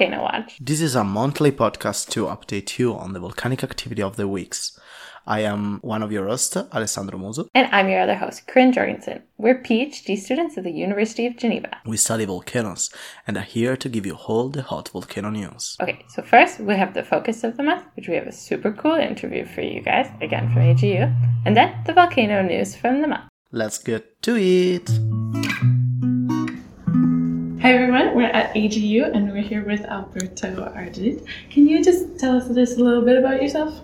Volcano 0.00 0.22
Watch. 0.22 0.56
This 0.58 0.80
is 0.80 0.94
a 0.94 1.04
monthly 1.04 1.52
podcast 1.52 2.08
to 2.10 2.24
update 2.24 2.78
you 2.78 2.94
on 2.94 3.12
the 3.12 3.20
volcanic 3.20 3.62
activity 3.62 4.00
of 4.02 4.16
the 4.16 4.26
weeks. 4.26 4.78
I 5.26 5.40
am 5.40 5.78
one 5.82 6.02
of 6.02 6.10
your 6.10 6.26
hosts, 6.26 6.56
Alessandro 6.56 7.18
Muso. 7.18 7.48
And 7.54 7.68
I'm 7.70 7.90
your 7.90 8.00
other 8.00 8.14
host, 8.14 8.46
Corinne 8.46 8.72
Jorgensen. 8.72 9.22
We're 9.36 9.62
PhD 9.62 10.16
students 10.16 10.56
at 10.56 10.64
the 10.64 10.70
University 10.70 11.26
of 11.26 11.36
Geneva. 11.36 11.76
We 11.84 11.98
study 11.98 12.24
volcanoes 12.24 12.88
and 13.26 13.36
are 13.36 13.42
here 13.42 13.76
to 13.76 13.88
give 13.90 14.06
you 14.06 14.14
all 14.14 14.48
the 14.48 14.62
hot 14.62 14.88
volcano 14.88 15.28
news. 15.28 15.76
Okay, 15.82 16.02
so 16.08 16.22
first 16.22 16.60
we 16.60 16.74
have 16.76 16.94
the 16.94 17.04
focus 17.04 17.44
of 17.44 17.58
the 17.58 17.62
month, 17.62 17.84
which 17.94 18.08
we 18.08 18.14
have 18.14 18.26
a 18.26 18.32
super 18.32 18.72
cool 18.72 18.96
interview 18.96 19.44
for 19.44 19.60
you 19.60 19.82
guys, 19.82 20.06
again 20.22 20.50
from 20.50 20.62
AGU, 20.62 21.14
and 21.44 21.54
then 21.54 21.74
the 21.84 21.92
volcano 21.92 22.40
news 22.40 22.74
from 22.74 23.02
the 23.02 23.08
month. 23.08 23.24
Let's 23.52 23.76
get 23.76 24.22
to 24.22 24.36
it. 24.36 25.79
Hi 27.62 27.74
everyone, 27.74 28.16
we're 28.16 28.22
at 28.22 28.54
AGU 28.54 29.14
and 29.14 29.30
we're 29.30 29.42
here 29.42 29.62
with 29.62 29.82
Alberto 29.82 30.72
Ardid. 30.74 31.26
Can 31.50 31.68
you 31.68 31.84
just 31.84 32.18
tell 32.18 32.38
us 32.38 32.48
just 32.48 32.78
a 32.78 32.82
little 32.82 33.02
bit 33.02 33.18
about 33.18 33.42
yourself? 33.42 33.82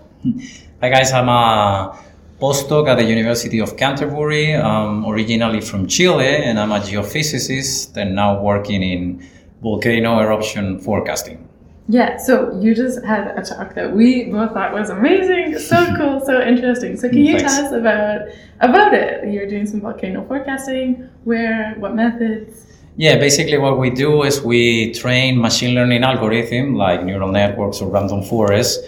Hi 0.81 0.89
guys, 0.89 1.11
I'm 1.11 1.29
a 1.29 1.95
postdoc 2.41 2.89
at 2.89 2.95
the 2.95 3.03
University 3.03 3.59
of 3.59 3.77
Canterbury. 3.77 4.55
I'm 4.55 5.05
originally 5.05 5.61
from 5.61 5.85
Chile 5.85 6.25
and 6.25 6.59
I'm 6.59 6.71
a 6.71 6.79
geophysicist 6.79 7.95
and 7.95 8.15
now 8.15 8.41
working 8.41 8.81
in 8.81 9.23
volcano 9.61 10.21
eruption 10.21 10.79
forecasting. 10.79 11.47
Yeah, 11.87 12.17
so 12.17 12.59
you 12.59 12.73
just 12.73 13.05
had 13.05 13.27
a 13.37 13.43
talk 13.43 13.75
that 13.75 13.95
we 13.95 14.23
both 14.23 14.53
thought 14.53 14.73
was 14.73 14.89
amazing, 14.89 15.59
so 15.59 15.85
cool, 15.97 16.19
so 16.25 16.41
interesting. 16.41 16.97
So 16.97 17.09
can 17.09 17.19
you 17.19 17.37
Thanks. 17.37 17.55
tell 17.55 17.65
us 17.67 17.71
about 17.73 18.21
about 18.59 18.95
it? 18.95 19.31
You're 19.31 19.47
doing 19.47 19.67
some 19.67 19.81
volcano 19.81 20.25
forecasting, 20.25 21.07
where, 21.25 21.75
what 21.77 21.93
methods? 21.93 22.76
Yeah, 22.99 23.19
basically 23.19 23.59
what 23.59 23.77
we 23.77 23.91
do 23.91 24.23
is 24.23 24.41
we 24.41 24.91
train 24.91 25.39
machine 25.39 25.75
learning 25.75 26.03
algorithm 26.03 26.73
like 26.73 27.03
neural 27.03 27.31
networks 27.31 27.79
or 27.79 27.91
random 27.91 28.23
forests 28.23 28.83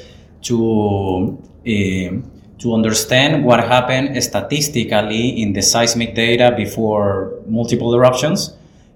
to 0.49 1.37
eh, 1.63 2.09
to 2.57 2.73
understand 2.73 3.45
what 3.45 3.59
happened 3.63 4.21
statistically 4.23 5.39
in 5.39 5.53
the 5.53 5.61
seismic 5.61 6.15
data 6.15 6.51
before 6.57 7.35
multiple 7.45 7.93
eruptions, 7.93 8.51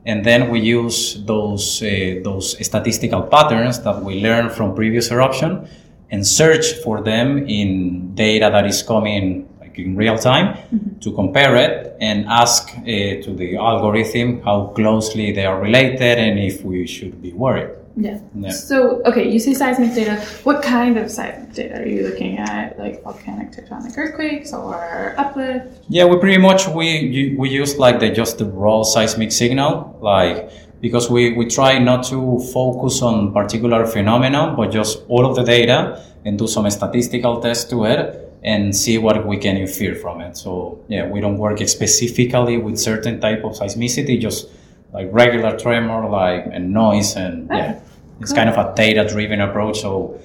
and 0.08 0.26
then 0.26 0.50
we 0.50 0.60
use 0.60 1.24
those 1.26 1.84
uh, 1.84 2.20
those 2.24 2.58
statistical 2.66 3.22
patterns 3.22 3.84
that 3.84 4.02
we 4.02 4.20
learned 4.20 4.52
from 4.52 4.74
previous 4.74 5.12
eruption 5.12 5.70
and 6.10 6.26
search 6.26 6.74
for 6.84 7.04
them 7.04 7.48
in 7.48 8.16
data 8.16 8.50
that 8.52 8.66
is 8.66 8.82
coming 8.82 9.48
like 9.74 9.86
in 9.86 9.96
real 9.96 10.18
time 10.18 10.58
to 11.02 11.12
compare 11.12 11.56
it 11.56 11.96
and 12.00 12.26
ask 12.28 12.70
uh, 12.78 12.84
to 13.24 13.34
the 13.36 13.58
algorithm 13.58 14.42
how 14.42 14.68
closely 14.76 15.32
they 15.32 15.46
are 15.46 15.60
related 15.62 16.18
and 16.20 16.40
if 16.40 16.64
we 16.64 16.86
should 16.86 17.22
be 17.22 17.32
worried. 17.34 17.70
Yeah. 17.96 18.20
Yeah. 18.36 18.50
So, 18.50 19.04
okay, 19.06 19.30
you 19.30 19.40
say 19.40 19.54
seismic 19.54 19.94
data. 19.94 20.16
What 20.44 20.64
kind 20.64 20.98
of 20.98 21.12
seismic 21.12 21.54
data 21.54 21.82
are 21.82 21.88
you 21.88 22.08
looking 22.08 22.40
at? 22.40 22.80
Like 22.80 23.04
volcanic 23.04 23.52
tectonic 23.52 23.96
earthquakes 23.96 24.52
or 24.52 25.14
uplift? 25.18 25.84
Yeah, 25.90 26.06
we 26.06 26.18
pretty 26.18 26.40
much 26.40 26.68
we 26.68 27.36
we 27.38 27.50
use 27.50 27.78
like 27.78 28.00
the 28.00 28.10
just 28.10 28.40
the 28.40 28.46
raw 28.46 28.82
seismic 28.82 29.32
signal, 29.32 29.96
like 30.02 30.50
because 30.82 31.08
we 31.10 31.34
we 31.34 31.46
try 31.46 31.78
not 31.78 32.04
to 32.06 32.40
focus 32.52 33.04
on 33.04 33.32
particular 33.32 33.86
phenomenon, 33.86 34.56
but 34.56 34.72
just 34.72 35.04
all 35.08 35.24
of 35.28 35.36
the 35.36 35.44
data 35.44 36.04
and 36.26 36.40
do 36.40 36.48
some 36.48 36.68
statistical 36.72 37.42
tests 37.42 37.70
to 37.70 37.86
it 37.86 38.24
and 38.44 38.76
see 38.76 38.98
what 38.98 39.26
we 39.26 39.38
can 39.38 39.56
infer 39.58 39.96
from 39.96 40.22
it. 40.22 40.36
So 40.38 40.84
yeah, 40.88 41.08
we 41.08 41.22
don't 41.22 41.38
work 41.38 41.60
specifically 41.68 42.58
with 42.58 42.78
certain 42.78 43.20
type 43.20 43.44
of 43.44 43.54
seismicity, 43.54 44.20
just 44.20 44.50
like 44.92 45.08
regular 45.12 45.58
tremor, 45.58 46.10
like 46.10 46.46
and 46.52 46.72
noise, 46.72 47.16
and 47.16 47.48
yeah, 47.50 47.80
it's 48.20 48.34
kind 48.34 48.50
of 48.50 48.58
a 48.58 48.74
data 48.76 49.08
driven 49.08 49.42
approach. 49.42 49.80
So 49.82 50.20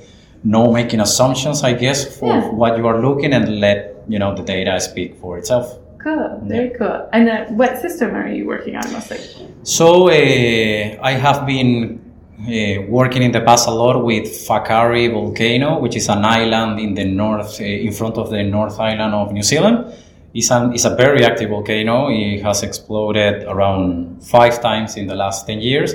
no 0.44 0.72
making 0.72 1.00
assumptions, 1.00 1.62
I 1.62 1.72
guess, 1.72 2.18
for 2.18 2.28
Yeah. 2.34 2.50
what 2.50 2.76
you 2.76 2.86
are 2.86 3.00
looking 3.00 3.32
and 3.32 3.60
let 3.60 4.02
you 4.08 4.18
know 4.18 4.34
the 4.34 4.42
data 4.42 4.78
speak 4.80 5.18
for 5.20 5.38
itself. 5.38 5.78
Cool, 5.98 6.40
very 6.44 6.70
cool. 6.70 7.08
And 7.12 7.26
then 7.26 7.56
what 7.56 7.78
system 7.80 8.14
are 8.14 8.28
you 8.28 8.46
working 8.46 8.76
on 8.76 8.92
mostly? 8.92 9.18
So 9.64 10.08
uh, 10.08 10.96
I 11.02 11.12
have 11.12 11.44
been 11.46 12.00
uh, 12.41 12.82
working 12.88 13.22
in 13.22 13.32
the 13.32 13.41
past 13.41 13.66
a 13.66 13.71
lot 13.71 14.04
with 14.04 14.26
Whakaari 14.47 15.12
volcano, 15.12 15.78
which 15.81 15.97
is 15.97 16.09
an 16.09 16.25
island 16.25 16.78
in 16.78 16.94
the 16.94 17.04
north, 17.04 17.60
uh, 17.60 17.65
in 17.65 17.93
front 17.93 18.16
of 18.16 18.31
the 18.31 18.43
North 18.43 18.78
Island 18.78 19.15
of 19.15 19.32
New 19.32 19.43
Zealand. 19.43 19.93
It's, 20.34 20.50
an, 20.50 20.72
it's 20.72 20.84
a 20.84 20.94
very 20.94 21.25
active 21.25 21.50
volcano. 21.50 22.09
It 22.10 22.43
has 22.43 22.62
exploded 22.62 23.44
around 23.44 24.22
five 24.25 24.60
times 24.62 24.97
in 24.97 25.06
the 25.06 25.15
last 25.15 25.47
10 25.47 25.60
years. 25.60 25.94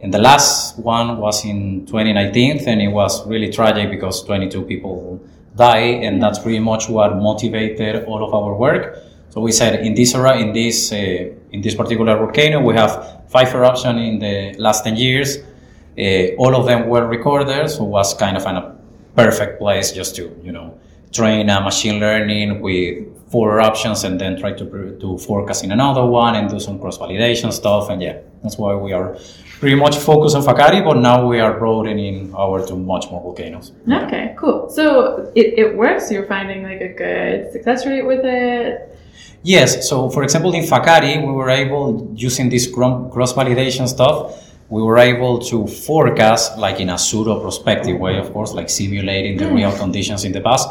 And 0.00 0.12
the 0.12 0.18
last 0.18 0.78
one 0.78 1.18
was 1.18 1.44
in 1.44 1.86
2019, 1.86 2.68
and 2.68 2.82
it 2.82 2.88
was 2.88 3.26
really 3.26 3.50
tragic 3.50 3.90
because 3.90 4.22
22 4.24 4.62
people 4.62 5.22
died, 5.56 6.02
and 6.02 6.20
that's 6.20 6.38
pretty 6.38 6.58
much 6.58 6.88
what 6.88 7.16
motivated 7.16 8.04
all 8.06 8.24
of 8.24 8.34
our 8.34 8.54
work. 8.54 8.98
So 9.30 9.40
we 9.40 9.52
said 9.52 9.84
in 9.86 9.94
this 9.94 10.14
era, 10.14 10.36
in 10.38 10.52
this 10.52 10.92
uh, 10.92 10.96
in 11.52 11.60
this 11.60 11.74
particular 11.74 12.16
volcano, 12.16 12.60
we 12.60 12.74
have 12.74 13.22
five 13.28 13.54
eruptions 13.54 14.00
in 14.00 14.18
the 14.18 14.54
last 14.58 14.84
10 14.84 14.96
years. 14.96 15.38
Uh, 15.98 16.34
all 16.36 16.54
of 16.56 16.66
them 16.66 16.88
were 16.88 17.06
recorders, 17.06 17.76
so 17.76 17.84
it 17.84 17.88
was 17.88 18.14
kind 18.14 18.36
of 18.36 18.44
an, 18.46 18.56
a 18.56 18.76
perfect 19.14 19.58
place 19.58 19.92
just 19.92 20.16
to 20.16 20.36
you 20.42 20.52
know 20.52 20.78
train 21.12 21.48
a 21.48 21.60
machine 21.60 22.00
learning 22.00 22.60
with 22.60 23.06
four 23.30 23.54
eruptions 23.54 24.04
and 24.04 24.20
then 24.20 24.38
try 24.38 24.52
to 24.52 24.96
to 25.00 25.18
forecast 25.18 25.64
in 25.64 25.72
another 25.72 26.04
one 26.04 26.34
and 26.34 26.50
do 26.50 26.58
some 26.58 26.78
cross 26.78 26.98
validation 26.98 27.52
stuff. 27.52 27.90
And 27.90 28.02
yeah, 28.02 28.18
that's 28.42 28.58
why 28.58 28.74
we 28.74 28.92
are 28.92 29.16
pretty 29.60 29.76
much 29.76 29.96
focused 29.96 30.36
on 30.36 30.42
Whakaari, 30.42 30.84
but 30.84 30.96
now 30.98 31.26
we 31.26 31.40
are 31.40 31.58
broadening 31.58 32.34
our 32.34 32.66
to 32.66 32.74
much 32.76 33.10
more 33.10 33.22
volcanoes. 33.22 33.72
Okay, 33.90 34.34
cool. 34.38 34.68
So 34.68 35.32
it, 35.34 35.58
it 35.58 35.76
works. 35.76 36.10
You're 36.10 36.26
finding 36.26 36.62
like 36.64 36.80
a 36.80 36.92
good 36.92 37.52
success 37.52 37.86
rate 37.86 38.04
with 38.04 38.24
it. 38.24 38.98
Yes. 39.42 39.88
So, 39.88 40.10
for 40.10 40.22
example, 40.22 40.52
in 40.54 40.64
Whakaari, 40.64 41.24
we 41.26 41.32
were 41.32 41.50
able, 41.50 42.10
using 42.14 42.48
this 42.48 42.66
cross 42.66 43.32
validation 43.32 43.86
stuff, 43.86 44.18
we 44.68 44.82
were 44.82 44.98
able 44.98 45.38
to 45.38 45.66
forecast, 45.66 46.58
like 46.58 46.80
in 46.80 46.90
a 46.90 46.98
pseudo 46.98 47.40
prospective 47.40 47.98
way, 47.98 48.18
of 48.18 48.32
course, 48.32 48.52
like 48.52 48.70
simulating 48.70 49.36
the 49.36 49.50
real 49.50 49.70
hmm. 49.70 49.78
conditions 49.78 50.24
in 50.24 50.32
the 50.32 50.40
past. 50.40 50.68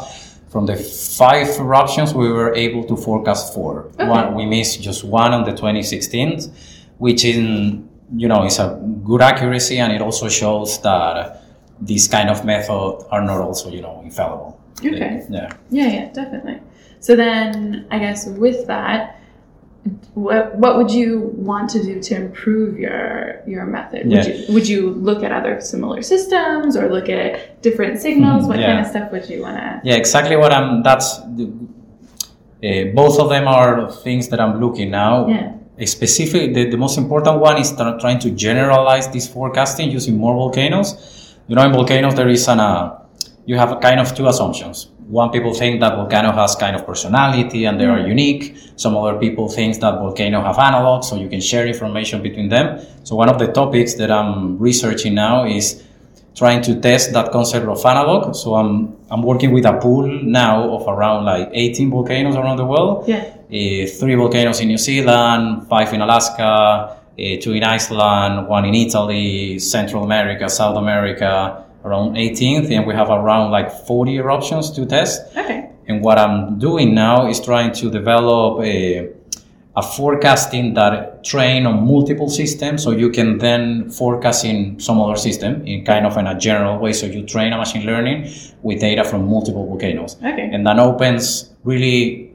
From 0.48 0.66
the 0.66 0.76
five 0.76 1.48
eruptions, 1.58 2.14
we 2.14 2.30
were 2.30 2.54
able 2.54 2.84
to 2.84 2.96
forecast 2.96 3.54
four. 3.54 3.90
One, 3.96 4.34
we 4.34 4.46
missed 4.46 4.80
just 4.82 5.02
one 5.02 5.32
on 5.32 5.44
the 5.44 5.50
2016, 5.50 6.52
which 6.98 7.24
in 7.24 7.88
you 8.16 8.28
know 8.28 8.44
is 8.44 8.58
a 8.60 8.80
good 9.04 9.20
accuracy, 9.20 9.78
and 9.78 9.92
it 9.92 10.00
also 10.00 10.28
shows 10.28 10.80
that 10.82 11.42
these 11.80 12.06
kind 12.06 12.30
of 12.30 12.44
methods 12.44 13.04
are 13.10 13.22
not 13.22 13.40
also 13.40 13.68
you 13.68 13.82
know 13.82 14.00
infallible. 14.04 14.60
Okay. 14.78 15.22
Yeah. 15.28 15.52
Yeah, 15.70 15.88
yeah, 15.88 16.12
definitely. 16.12 16.60
So 17.00 17.16
then, 17.16 17.86
I 17.90 17.98
guess 17.98 18.26
with 18.26 18.66
that, 18.66 19.20
what 20.14 20.56
what 20.56 20.76
would 20.78 20.90
you 20.90 21.32
want 21.36 21.68
to 21.70 21.82
do 21.82 22.00
to 22.00 22.14
improve 22.16 22.78
your 22.78 23.42
your 23.46 23.66
method? 23.66 24.06
Would 24.06 24.24
you 24.26 24.44
would 24.54 24.68
you 24.68 24.90
look 24.90 25.22
at 25.22 25.30
other 25.32 25.60
similar 25.60 26.00
systems 26.02 26.76
or 26.76 26.88
look 26.90 27.08
at 27.08 27.60
different 27.62 28.00
signals? 28.00 28.46
What 28.46 28.56
kind 28.56 28.64
Mm-hmm. 28.64 28.76
yeah. 28.78 28.80
of 28.82 28.86
stuff 28.88 29.12
would 29.12 29.28
you 29.28 29.42
want 29.42 29.56
to? 29.58 29.80
Yeah, 29.84 29.96
exactly 29.96 30.36
what 30.36 30.52
I'm. 30.52 30.82
That's 30.82 31.18
the, 31.36 31.52
uh, 32.64 32.84
both 32.94 33.18
of 33.20 33.28
them 33.28 33.46
are 33.46 33.90
things 33.92 34.28
that 34.28 34.40
I'm 34.40 34.60
looking 34.60 34.90
now. 34.90 35.28
Yeah. 35.28 35.52
A 35.76 35.86
specific, 35.86 36.54
the, 36.54 36.70
the 36.70 36.76
most 36.76 36.96
important 36.96 37.40
one 37.40 37.58
is 37.58 37.72
tr- 37.72 37.98
trying 38.00 38.20
to 38.20 38.30
generalize 38.30 39.08
this 39.08 39.26
forecasting 39.28 39.90
using 39.90 40.16
more 40.16 40.34
volcanoes. 40.34 41.34
You 41.48 41.56
know, 41.56 41.62
in 41.66 41.72
volcanoes 41.72 42.14
there 42.14 42.28
is 42.28 42.46
an 42.48 42.60
uh, 42.60 43.00
you 43.44 43.56
have 43.58 43.72
a 43.72 43.76
kind 43.76 44.00
of 44.00 44.14
two 44.14 44.26
assumptions. 44.28 44.88
One 45.08 45.30
people 45.30 45.52
think 45.52 45.80
that 45.80 45.96
volcano 45.96 46.32
has 46.32 46.56
kind 46.56 46.74
of 46.74 46.86
personality 46.86 47.66
and 47.66 47.78
they 47.78 47.84
are 47.84 48.00
unique. 48.00 48.56
Some 48.76 48.96
other 48.96 49.18
people 49.18 49.48
think 49.48 49.78
that 49.80 49.98
volcano 49.98 50.40
have 50.42 50.56
analogs, 50.56 51.04
so 51.04 51.16
you 51.16 51.28
can 51.28 51.40
share 51.40 51.66
information 51.66 52.22
between 52.22 52.48
them. 52.48 52.80
So 53.04 53.14
one 53.14 53.28
of 53.28 53.38
the 53.38 53.48
topics 53.48 53.94
that 53.94 54.10
I'm 54.10 54.58
researching 54.58 55.14
now 55.14 55.44
is 55.44 55.84
trying 56.34 56.62
to 56.62 56.80
test 56.80 57.12
that 57.12 57.30
concept 57.32 57.66
of 57.66 57.84
analog. 57.84 58.34
So 58.34 58.54
I'm 58.54 58.96
I'm 59.10 59.22
working 59.22 59.52
with 59.52 59.66
a 59.66 59.74
pool 59.74 60.06
now 60.06 60.70
of 60.70 60.88
around 60.88 61.24
like 61.24 61.50
18 61.52 61.90
volcanoes 61.90 62.36
around 62.36 62.56
the 62.56 62.66
world. 62.66 63.06
Yeah. 63.06 63.24
Uh, 63.46 63.86
three 63.86 64.14
volcanoes 64.14 64.60
in 64.60 64.68
New 64.68 64.78
Zealand, 64.78 65.68
five 65.68 65.92
in 65.92 66.00
Alaska, 66.00 66.42
uh, 66.42 66.96
two 67.40 67.52
in 67.52 67.62
Iceland, 67.62 68.48
one 68.48 68.64
in 68.64 68.74
Italy, 68.74 69.58
Central 69.58 70.02
America, 70.02 70.48
South 70.48 70.76
America, 70.76 71.64
around 71.84 72.14
18th, 72.14 72.70
and 72.70 72.86
we 72.86 72.94
have 72.94 73.10
around 73.10 73.50
like 73.50 73.70
40 73.70 74.16
eruptions 74.16 74.70
to 74.72 74.86
test. 74.86 75.22
Okay. 75.36 75.70
And 75.86 76.02
what 76.02 76.18
I'm 76.18 76.58
doing 76.58 76.94
now 76.94 77.28
is 77.28 77.40
trying 77.40 77.72
to 77.72 77.90
develop 77.90 78.64
a, 78.64 79.10
a 79.76 79.82
forecasting 79.82 80.74
that 80.74 81.22
train 81.24 81.66
on 81.66 81.86
multiple 81.86 82.30
systems 82.30 82.82
so 82.82 82.90
you 82.90 83.10
can 83.10 83.36
then 83.38 83.90
forecast 83.90 84.46
in 84.46 84.80
some 84.80 84.98
other 84.98 85.16
system 85.16 85.66
in 85.66 85.84
kind 85.84 86.06
of 86.06 86.16
in 86.16 86.26
a 86.26 86.38
general 86.38 86.78
way. 86.78 86.94
So 86.94 87.04
you 87.06 87.22
train 87.26 87.52
a 87.52 87.58
machine 87.58 87.84
learning 87.84 88.32
with 88.62 88.80
data 88.80 89.04
from 89.04 89.28
multiple 89.28 89.66
volcanoes. 89.66 90.16
Okay. 90.16 90.48
And 90.52 90.66
that 90.66 90.78
opens 90.78 91.50
really 91.64 92.32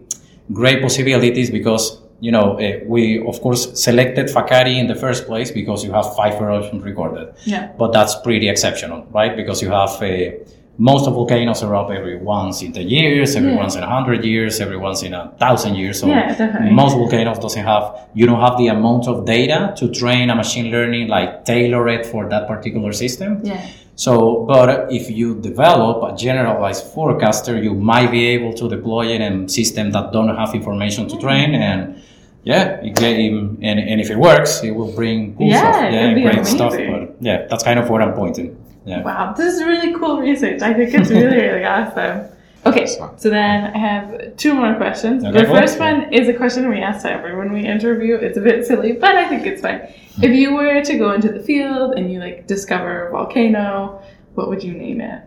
great 0.54 0.82
possibilities 0.82 1.50
because 1.50 2.00
you 2.22 2.32
know, 2.32 2.60
uh, 2.60 2.80
we 2.86 3.20
of 3.26 3.40
course 3.42 3.62
selected 3.82 4.28
Whakaari 4.28 4.78
in 4.78 4.88
the 4.88 4.96
first 4.96 5.26
place 5.26 5.52
because 5.52 5.84
you 5.86 5.92
have 5.94 6.16
five 6.16 6.34
eruptions 6.42 6.84
recorded. 6.84 7.34
Yeah. 7.46 7.72
But 7.78 7.94
that's 7.94 8.16
pretty 8.16 8.50
exceptional, 8.50 9.06
right? 9.12 9.36
Because 9.36 9.62
you 9.62 9.70
have 9.72 9.92
uh, 10.02 10.32
most 10.78 11.08
of 11.08 11.14
volcanoes 11.14 11.62
erupt 11.62 11.92
every 11.92 12.18
once 12.18 12.62
in 12.62 12.72
10 12.72 12.88
years, 12.88 13.36
every 13.36 13.52
Yeah. 13.52 13.58
once 13.58 13.76
in 13.76 13.84
a 13.84 13.88
100 13.88 14.24
years, 14.24 14.62
every 14.62 14.78
once 14.78 15.04
in 15.04 15.14
a 15.14 15.32
thousand 15.38 15.76
years. 15.76 16.00
So 16.00 16.08
Yeah, 16.08 16.70
most 16.72 16.94
volcanoes 16.96 17.38
doesn't 17.40 17.66
have, 17.66 17.84
you 18.14 18.26
don't 18.26 18.40
have 18.40 18.58
the 18.58 18.68
amount 18.68 19.08
of 19.08 19.26
data 19.26 19.74
to 19.78 19.90
train 19.90 20.30
a 20.30 20.36
machine 20.36 20.72
learning, 20.72 21.08
like 21.10 21.44
tailor 21.46 21.88
it 21.90 22.06
for 22.06 22.30
that 22.30 22.48
particular 22.48 22.94
system. 22.94 23.42
Yeah. 23.44 23.62
So, 24.00 24.46
but 24.46 24.94
if 24.94 25.10
you 25.10 25.36
develop 25.42 25.98
a 26.10 26.16
generalized 26.16 26.86
forecaster, 26.94 27.62
you 27.62 27.74
might 27.74 28.10
be 28.10 28.28
able 28.28 28.54
to 28.54 28.70
deploy 28.70 29.08
it 29.08 29.20
in 29.20 29.50
systems 29.50 29.92
that 29.92 30.14
don't 30.14 30.34
have 30.34 30.56
information 30.56 31.10
to 31.10 31.18
train 31.20 31.50
mm-hmm. 31.50 31.62
and 31.62 32.02
yeah, 32.44 32.80
it 32.82 32.98
and, 33.02 33.62
and 33.62 34.00
if 34.00 34.10
it 34.10 34.18
works, 34.18 34.64
it 34.64 34.72
will 34.72 34.94
bring 34.94 35.36
cool 35.36 35.50
Yeah, 35.50 35.90
stuff. 35.90 36.16
be 36.16 36.22
great 36.22 36.46
stuff. 36.46 36.72
But 36.72 37.18
yeah, 37.20 37.48
that's 37.50 37.66
kind 37.66 37.78
of 37.78 37.90
what 37.90 38.02
I'm 38.02 38.14
pointing. 38.14 38.56
Yeah. 38.86 39.04
Wow, 39.04 39.34
this 39.34 39.56
is 39.56 39.64
really 39.64 39.94
cool 39.94 40.22
research. 40.22 40.62
I 40.62 40.74
think 40.74 40.94
it's 40.94 41.10
really, 41.10 41.36
really 41.36 41.66
awesome. 41.76 42.30
Okay, 42.66 42.86
so 42.86 43.30
then 43.30 43.74
I 43.74 43.78
have 43.78 44.36
two 44.36 44.54
more 44.54 44.76
questions. 44.76 45.24
Okay, 45.24 45.40
the 45.40 45.46
cool. 45.46 45.56
first 45.56 45.80
one 45.80 46.14
is 46.14 46.28
a 46.28 46.34
question 46.34 46.70
we 46.70 46.80
ask 46.80 47.04
to 47.04 47.12
everyone 47.12 47.54
we 47.54 47.66
interview. 47.66 48.16
It's 48.16 48.38
a 48.38 48.42
bit 48.42 48.66
silly, 48.66 48.92
but 48.92 49.16
I 49.16 49.28
think 49.30 49.46
it's 49.46 49.62
fine. 49.62 49.94
If 50.22 50.36
you 50.36 50.54
were 50.54 50.84
to 50.84 50.98
go 50.98 51.14
into 51.14 51.32
the 51.32 51.40
field 51.40 51.94
and 51.94 52.12
you 52.12 52.20
like 52.20 52.48
discover 52.48 53.08
a 53.08 53.12
volcano, 53.12 54.02
what 54.34 54.50
would 54.50 54.62
you 54.62 54.74
name 54.74 55.00
it? 55.00 55.24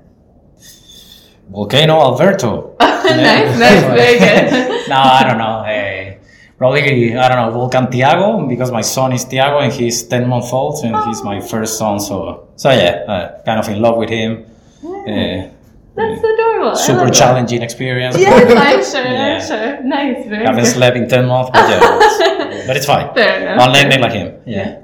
Volcano 1.48 2.00
Alberto. 2.00 2.76
nice, 2.80 3.58
nice, 3.58 3.82
very 3.82 4.18
good. 4.18 4.88
no, 4.88 4.96
I 4.96 5.24
don't 5.26 5.38
know. 5.38 5.62
Eh, 5.62 6.18
probably, 6.58 7.16
I 7.16 7.28
don't 7.28 7.38
know, 7.38 7.50
Volcan 7.50 7.90
Tiago, 7.90 8.46
because 8.46 8.70
my 8.70 8.82
son 8.82 9.12
is 9.12 9.24
Tiago 9.24 9.58
and 9.58 9.72
he's 9.72 10.02
10 10.02 10.28
months 10.28 10.52
old 10.52 10.84
and 10.84 10.94
he's 11.06 11.22
my 11.22 11.40
first 11.40 11.78
son. 11.78 11.98
So, 11.98 12.48
so 12.56 12.70
yeah, 12.70 13.04
uh, 13.08 13.42
kind 13.44 13.58
of 13.58 13.68
in 13.68 13.80
love 13.80 13.96
with 13.96 14.10
him. 14.10 14.46
Uh, 14.84 15.48
That's 15.94 16.18
adorable. 16.24 16.74
Super 16.76 16.98
love 17.00 17.06
that. 17.08 17.14
challenging 17.14 17.62
experience. 17.62 18.16
Yes, 18.18 18.32
I'm 18.48 18.82
sure, 18.92 19.12
Yeah. 19.12 19.34
I'm 19.34 19.40
sure. 19.46 19.84
Nice, 19.84 20.26
very 20.26 20.44
Haven't 20.46 20.64
good. 20.64 20.72
slept 20.72 20.96
in 20.96 21.08
10 21.08 21.26
months, 21.26 21.50
but 21.52 21.68
yeah, 21.68 21.76
it's- 21.76 22.66
but 22.66 22.76
it's 22.76 22.86
fine. 22.86 23.12
Fair 23.14 23.52
enough. 23.54 23.72
Name 23.72 23.92
it 23.92 24.00
like 24.00 24.12
him. 24.12 24.34
Yeah. 24.46 24.78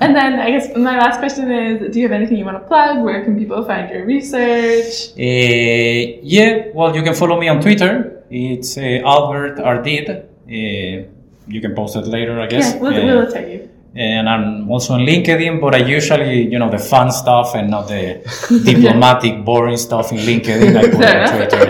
And 0.00 0.14
then 0.14 0.38
I 0.38 0.50
guess 0.50 0.68
my 0.76 0.98
last 0.98 1.18
question 1.18 1.50
is, 1.50 1.92
do 1.92 1.98
you 1.98 2.04
have 2.06 2.12
anything 2.12 2.36
you 2.36 2.44
want 2.44 2.58
to 2.62 2.66
plug? 2.68 3.02
Where 3.04 3.24
can 3.24 3.36
people 3.38 3.64
find 3.64 3.90
your 3.90 4.04
research? 4.04 5.10
Uh, 5.18 6.20
yeah, 6.22 6.66
well, 6.74 6.94
you 6.94 7.02
can 7.02 7.14
follow 7.14 7.40
me 7.40 7.48
on 7.48 7.60
Twitter. 7.60 8.22
It's 8.30 8.76
uh, 8.76 8.82
Albert 9.04 9.56
Ardid. 9.58 10.08
Uh, 10.10 11.08
you 11.48 11.60
can 11.60 11.74
post 11.74 11.96
it 11.96 12.06
later, 12.06 12.40
I 12.40 12.46
guess. 12.46 12.74
Yeah, 12.74 12.80
we'll, 12.80 13.04
we'll 13.04 13.32
tell 13.32 13.48
you. 13.48 13.68
And 13.98 14.28
I'm 14.28 14.70
also 14.70 14.94
on 14.94 15.00
LinkedIn, 15.00 15.60
but 15.60 15.74
I 15.74 15.78
usually, 15.78 16.50
you 16.52 16.58
know, 16.58 16.70
the 16.70 16.78
fun 16.78 17.10
stuff 17.10 17.54
and 17.54 17.70
not 17.70 17.88
the 17.88 18.20
diplomatic, 18.64 19.44
boring 19.48 19.76
stuff 19.76 20.12
in 20.12 20.18
LinkedIn. 20.18 20.76
I 20.76 20.82
put 20.82 21.04
on. 21.04 21.36
Twitter. 21.36 21.66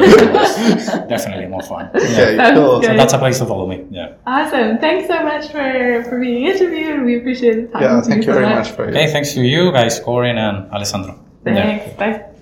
it's 0.76 0.86
definitely 1.08 1.46
more 1.46 1.62
fun. 1.62 1.90
Yeah. 1.94 2.00
Okay, 2.00 2.54
cool. 2.54 2.82
So 2.82 2.96
that's 2.96 3.12
a 3.12 3.18
place 3.18 3.38
to 3.38 3.46
follow 3.46 3.66
me. 3.66 3.84
Yeah. 3.90 4.14
Awesome. 4.26 4.78
Thanks 4.78 5.06
so 5.06 5.22
much 5.22 5.50
for, 5.52 6.04
for 6.08 6.18
being 6.20 6.46
interviewed. 6.46 7.04
We 7.04 7.18
appreciate 7.18 7.58
it. 7.58 7.70
Yeah, 7.74 8.00
thank 8.00 8.26
you 8.26 8.32
very 8.32 8.46
much 8.46 8.70
for 8.70 8.86
it. 8.86 8.90
Okay, 8.90 9.10
thanks 9.12 9.32
to 9.34 9.42
you 9.42 9.70
guys, 9.72 10.00
Corinne 10.00 10.38
and 10.38 10.70
Alessandro. 10.72 11.18
Yeah. 11.46 11.78
Thanks. 11.78 11.96
Bye. 11.96 12.36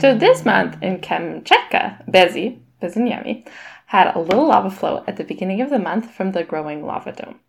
So 0.00 0.14
this 0.14 0.44
month 0.44 0.76
in 0.82 0.98
Kamchatka, 0.98 2.04
Bezi, 2.10 2.58
Bezymianny, 2.84 3.46
had 3.86 4.14
a 4.14 4.20
little 4.20 4.48
lava 4.48 4.70
flow 4.70 5.04
at 5.06 5.16
the 5.16 5.24
beginning 5.24 5.60
of 5.60 5.70
the 5.70 5.78
month 5.78 6.10
from 6.10 6.32
the 6.32 6.44
growing 6.44 6.84
lava 6.84 7.12
dome. 7.12 7.40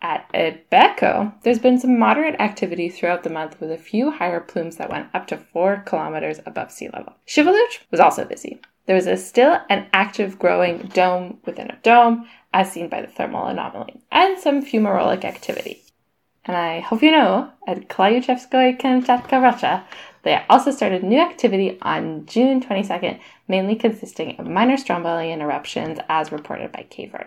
At 0.00 0.28
Ebeko, 0.32 1.32
there's 1.42 1.60
been 1.60 1.78
some 1.78 1.98
moderate 1.98 2.40
activity 2.40 2.88
throughout 2.88 3.22
the 3.22 3.30
month 3.30 3.60
with 3.60 3.70
a 3.70 3.78
few 3.78 4.10
higher 4.10 4.40
plumes 4.40 4.76
that 4.76 4.90
went 4.90 5.06
up 5.14 5.28
to 5.28 5.36
4 5.36 5.84
kilometers 5.86 6.40
above 6.44 6.72
sea 6.72 6.88
level. 6.92 7.14
Shiveluch 7.26 7.78
was 7.92 8.00
also 8.00 8.24
busy. 8.24 8.60
There 8.86 8.96
was 8.96 9.06
a 9.06 9.16
still 9.16 9.60
an 9.70 9.86
active 9.92 10.40
growing 10.40 10.78
dome 10.92 11.38
within 11.46 11.70
a 11.70 11.78
dome, 11.84 12.26
as 12.52 12.72
seen 12.72 12.88
by 12.88 13.00
the 13.00 13.06
thermal 13.06 13.46
anomaly, 13.46 14.00
and 14.10 14.38
some 14.38 14.64
fumarolic 14.64 15.24
activity. 15.24 15.81
And 16.44 16.56
I 16.56 16.80
hope 16.80 17.02
you 17.02 17.12
know, 17.12 17.50
at 17.68 17.88
Klyuchevskoy 17.88 18.80
Kamchatka, 18.80 19.40
Russia, 19.40 19.84
they 20.24 20.42
also 20.48 20.70
started 20.70 21.02
new 21.02 21.20
activity 21.20 21.78
on 21.82 22.26
June 22.26 22.60
22nd, 22.60 23.20
mainly 23.48 23.76
consisting 23.76 24.36
of 24.38 24.46
minor 24.46 24.76
Strombolian 24.76 25.40
eruptions 25.40 25.98
as 26.08 26.32
reported 26.32 26.72
by 26.72 26.86
KVERT. 26.90 27.26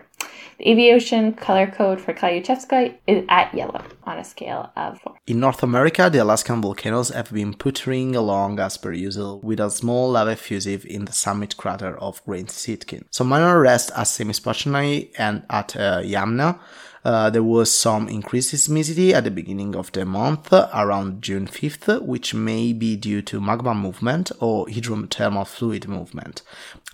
The 0.58 0.70
aviation 0.70 1.34
color 1.34 1.66
code 1.66 2.00
for 2.00 2.14
Klyuchevskoy 2.14 2.94
is 3.06 3.24
at 3.28 3.54
yellow 3.54 3.82
on 4.04 4.18
a 4.18 4.24
scale 4.24 4.70
of 4.76 4.98
4. 5.00 5.14
In 5.26 5.40
North 5.40 5.62
America, 5.62 6.08
the 6.10 6.18
Alaskan 6.18 6.62
volcanoes 6.62 7.10
have 7.10 7.30
been 7.30 7.52
puttering 7.52 8.16
along 8.16 8.58
as 8.58 8.78
per 8.78 8.92
usual, 8.92 9.40
with 9.40 9.60
a 9.60 9.70
small 9.70 10.10
lava 10.10 10.32
effusive 10.32 10.86
in 10.86 11.04
the 11.04 11.12
summit 11.12 11.56
crater 11.58 11.98
of 11.98 12.24
Great 12.24 12.46
Sitkin. 12.46 13.04
Some 13.10 13.28
minor 13.28 13.60
rest 13.60 13.90
at 13.90 14.06
Semisopochnoi 14.06 15.10
and 15.18 15.44
at 15.50 15.76
uh, 15.76 16.00
Yamna. 16.00 16.58
Uh, 17.06 17.30
there 17.30 17.44
was 17.44 17.70
some 17.70 18.08
increased 18.08 18.52
seismicity 18.52 19.12
at 19.12 19.22
the 19.22 19.30
beginning 19.30 19.76
of 19.76 19.92
the 19.92 20.04
month, 20.04 20.52
around 20.52 21.22
June 21.22 21.46
5th, 21.46 22.02
which 22.02 22.34
may 22.34 22.72
be 22.72 22.96
due 22.96 23.22
to 23.22 23.40
magma 23.40 23.72
movement 23.72 24.32
or 24.40 24.66
hydrothermal 24.66 25.46
fluid 25.46 25.86
movement, 25.86 26.42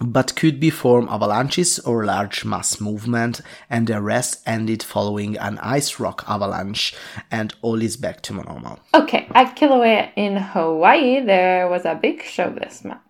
but 0.03 0.37
could 0.37 0.61
be 0.61 0.69
from 0.69 1.09
avalanches 1.09 1.79
or 1.79 2.05
large 2.05 2.45
mass 2.45 2.79
movement, 2.79 3.41
and 3.71 3.87
the 3.87 4.03
rest 4.03 4.43
ended 4.45 4.83
following 4.83 5.39
an 5.39 5.57
ice 5.61 5.99
rock 5.99 6.23
avalanche, 6.29 6.95
and 7.31 7.55
all 7.63 7.81
is 7.81 7.97
back 7.97 8.21
to 8.21 8.35
normal. 8.35 8.81
Okay, 8.93 9.27
at 9.35 9.57
Kilauea 9.57 10.11
in 10.15 10.37
Hawaii, 10.37 11.25
there 11.25 11.71
was 11.71 11.87
a 11.87 11.95
big 11.95 12.23
show 12.23 12.51
this 12.51 12.85
month. 12.85 13.01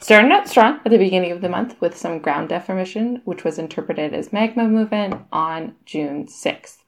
Starting 0.00 0.30
out 0.30 0.48
strong 0.48 0.78
at 0.84 0.92
the 0.92 0.96
beginning 0.96 1.32
of 1.32 1.40
the 1.40 1.48
month 1.48 1.74
with 1.80 1.96
some 1.96 2.20
ground 2.20 2.48
deformation, 2.48 3.20
which 3.24 3.42
was 3.42 3.58
interpreted 3.58 4.14
as 4.14 4.32
magma 4.32 4.68
movement 4.68 5.14
on 5.32 5.74
June 5.84 6.24
6th. 6.24 6.84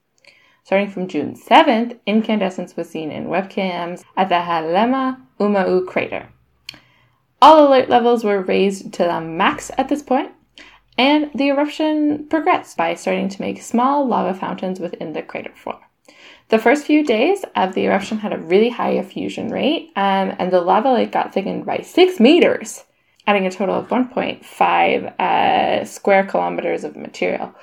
Starting 0.62 0.88
from 0.88 1.08
June 1.08 1.34
7th, 1.34 1.98
incandescence 2.06 2.76
was 2.76 2.88
seen 2.88 3.10
in 3.10 3.26
webcams 3.26 4.04
at 4.16 4.28
the 4.28 4.36
Halema 4.36 5.20
Umau 5.40 5.84
crater. 5.84 6.28
All 7.42 7.66
alert 7.66 7.88
levels 7.88 8.22
were 8.22 8.42
raised 8.42 8.92
to 8.94 9.02
the 9.02 9.20
max 9.20 9.72
at 9.76 9.88
this 9.88 10.02
point, 10.02 10.30
and 10.96 11.32
the 11.34 11.48
eruption 11.48 12.28
progressed 12.28 12.76
by 12.76 12.94
starting 12.94 13.28
to 13.28 13.42
make 13.42 13.60
small 13.60 14.06
lava 14.06 14.38
fountains 14.38 14.78
within 14.78 15.14
the 15.14 15.22
crater 15.22 15.52
floor. 15.52 15.80
The 16.48 16.60
first 16.60 16.86
few 16.86 17.04
days 17.04 17.44
of 17.56 17.74
the 17.74 17.86
eruption 17.86 18.18
had 18.18 18.32
a 18.32 18.38
really 18.38 18.68
high 18.68 18.92
effusion 18.92 19.50
rate, 19.50 19.90
um, 19.96 20.32
and 20.38 20.52
the 20.52 20.60
lava 20.60 20.92
lake 20.92 21.10
got 21.10 21.34
thickened 21.34 21.66
by 21.66 21.78
six 21.78 22.20
meters, 22.20 22.84
adding 23.30 23.46
a 23.46 23.50
total 23.50 23.76
of 23.76 23.88
1.5 23.88 25.20
uh, 25.20 25.84
square 25.84 26.24
kilometers 26.24 26.82
of 26.82 26.96
material, 26.96 27.54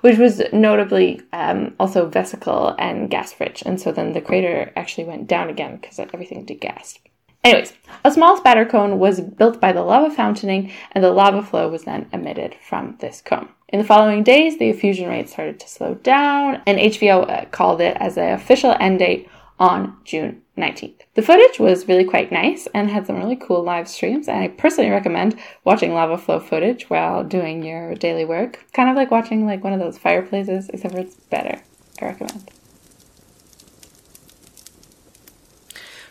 which 0.00 0.18
was 0.18 0.42
notably 0.52 1.22
um, 1.32 1.72
also 1.78 2.08
vesicle 2.08 2.74
and 2.80 3.08
gas 3.08 3.38
rich. 3.38 3.62
And 3.64 3.80
so 3.80 3.92
then 3.92 4.12
the 4.12 4.20
crater 4.20 4.72
actually 4.74 5.04
went 5.04 5.28
down 5.28 5.48
again 5.50 5.76
because 5.76 6.00
everything 6.00 6.44
degassed. 6.44 6.98
Anyways, 7.44 7.74
a 8.04 8.10
small 8.10 8.36
spatter 8.38 8.64
cone 8.64 8.98
was 8.98 9.20
built 9.20 9.60
by 9.60 9.70
the 9.70 9.82
lava 9.82 10.12
fountaining, 10.12 10.72
and 10.92 11.04
the 11.04 11.12
lava 11.12 11.42
flow 11.42 11.68
was 11.68 11.84
then 11.84 12.08
emitted 12.12 12.56
from 12.66 12.96
this 13.00 13.20
cone. 13.20 13.48
In 13.68 13.78
the 13.78 13.86
following 13.86 14.24
days, 14.24 14.58
the 14.58 14.70
effusion 14.70 15.08
rate 15.08 15.28
started 15.28 15.60
to 15.60 15.68
slow 15.68 15.94
down, 15.94 16.60
and 16.66 16.78
HVO 16.78 17.30
uh, 17.30 17.44
called 17.50 17.80
it 17.80 17.96
as 18.00 18.16
the 18.16 18.32
official 18.32 18.74
end 18.80 18.98
date 18.98 19.28
on 19.60 19.96
June 20.04 20.42
19th. 20.56 21.00
The 21.14 21.22
footage 21.22 21.58
was 21.58 21.88
really 21.88 22.04
quite 22.04 22.30
nice 22.30 22.68
and 22.74 22.90
had 22.90 23.06
some 23.06 23.16
really 23.16 23.36
cool 23.36 23.62
live 23.62 23.88
streams, 23.88 24.28
and 24.28 24.38
I 24.38 24.48
personally 24.48 24.90
recommend 24.90 25.38
watching 25.64 25.94
lava 25.94 26.18
flow 26.18 26.40
footage 26.40 26.88
while 26.88 27.24
doing 27.24 27.64
your 27.64 27.94
daily 27.94 28.24
work. 28.24 28.64
Kind 28.72 28.88
of 28.88 28.96
like 28.96 29.10
watching 29.10 29.46
like 29.46 29.64
one 29.64 29.72
of 29.72 29.80
those 29.80 29.98
fireplaces, 29.98 30.68
except 30.68 30.94
for 30.94 31.00
it's 31.00 31.16
better. 31.16 31.60
I 32.00 32.06
recommend. 32.06 32.50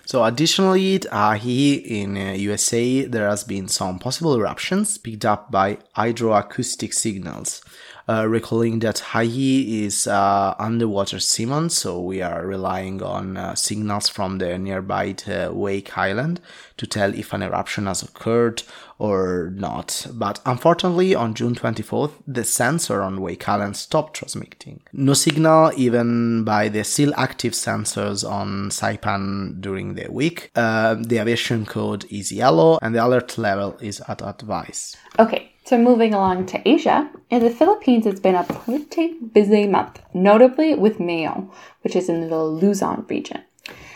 So 0.06 0.24
additionally, 0.24 1.02
at 1.12 1.38
here 1.38 1.82
in 1.84 2.18
uh, 2.18 2.34
USA, 2.34 3.06
there 3.06 3.28
has 3.28 3.44
been 3.44 3.68
some 3.68 3.98
possible 3.98 4.36
eruptions 4.36 4.98
picked 4.98 5.26
up 5.26 5.50
by 5.50 5.80
hydroacoustic 5.98 6.94
signals. 6.94 7.62
Uh, 8.08 8.28
recalling 8.28 8.80
that 8.80 8.98
Ahyi 8.98 9.84
is 9.84 10.08
uh, 10.08 10.56
underwater 10.60 11.18
seamount, 11.18 11.72
so 11.72 12.02
we 12.02 12.22
are 12.22 12.46
relying 12.46 13.02
on 13.02 13.38
uh, 13.38 13.56
signals 13.56 14.10
from 14.10 14.40
the 14.40 14.58
nearby 14.58 15.16
uh, 15.26 15.50
Wake 15.54 15.98
Island 15.98 16.42
to 16.76 16.86
tell 16.86 17.14
if 17.14 17.32
an 17.32 17.42
eruption 17.42 17.86
has 17.86 18.04
occurred 18.04 18.64
or 19.00 19.54
not. 19.56 20.06
But 20.14 20.42
unfortunately, 20.46 21.16
on 21.16 21.34
June 21.34 21.56
24th, 21.56 22.12
the 22.28 22.44
sensor 22.44 23.02
on 23.02 23.22
Wake 23.22 23.48
Island 23.48 23.78
stopped 23.78 24.16
transmitting. 24.16 24.82
No 24.92 25.14
signal 25.14 25.72
even 25.78 26.44
by 26.44 26.68
the 26.68 26.84
still 26.84 27.14
active 27.16 27.54
sensors 27.54 28.30
on 28.30 28.70
Saipan 28.70 29.62
during 29.62 29.96
the 29.96 30.12
week. 30.12 30.52
Uh, 30.56 30.96
the 30.96 31.20
aviation 31.20 31.66
code 31.66 32.06
is 32.12 32.34
yellow 32.34 32.80
and 32.82 32.94
the 32.94 33.06
alert 33.06 33.38
level 33.38 33.78
is 33.80 34.02
at 34.10 34.22
advice. 34.22 34.98
Okay, 35.20 35.53
so 35.66 35.78
moving 35.78 36.14
along 36.14 36.46
to 36.48 36.68
Asia, 36.68 37.10
in 37.30 37.42
the 37.42 37.50
Philippines, 37.50 38.06
it's 38.06 38.20
been 38.20 38.36
a 38.36 38.44
pretty 38.44 39.14
busy 39.14 39.66
month, 39.66 40.02
notably 40.14 40.76
with 40.76 41.00
Mayon, 41.00 41.50
which 41.82 41.96
is 41.96 42.10
in 42.10 42.30
the 42.30 42.44
Luzon 42.44 43.06
region. 43.08 43.44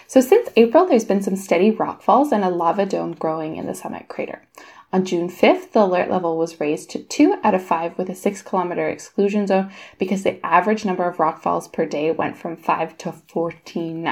So 0.07 0.21
since 0.21 0.49
April, 0.55 0.85
there's 0.85 1.03
been 1.03 1.21
some 1.21 1.35
steady 1.35 1.69
rockfalls 1.71 2.31
and 2.31 2.45
a 2.45 2.49
lava 2.49 2.85
dome 2.85 3.13
growing 3.13 3.57
in 3.57 3.65
the 3.65 3.75
summit 3.75 4.07
crater. 4.07 4.47
On 4.93 5.03
June 5.03 5.29
5th, 5.29 5.73
the 5.73 5.83
alert 5.83 6.09
level 6.09 6.37
was 6.37 6.61
raised 6.61 6.89
to 6.91 7.03
2 7.03 7.39
out 7.43 7.53
of 7.53 7.61
5 7.61 7.97
with 7.97 8.09
a 8.09 8.15
6 8.15 8.41
kilometer 8.43 8.87
exclusion 8.87 9.45
zone 9.45 9.69
because 9.99 10.23
the 10.23 10.43
average 10.45 10.85
number 10.85 11.05
of 11.05 11.17
rockfalls 11.17 11.71
per 11.71 11.85
day 11.85 12.09
went 12.11 12.37
from 12.37 12.55
5 12.55 12.97
to 12.99 13.11
14 13.11 14.07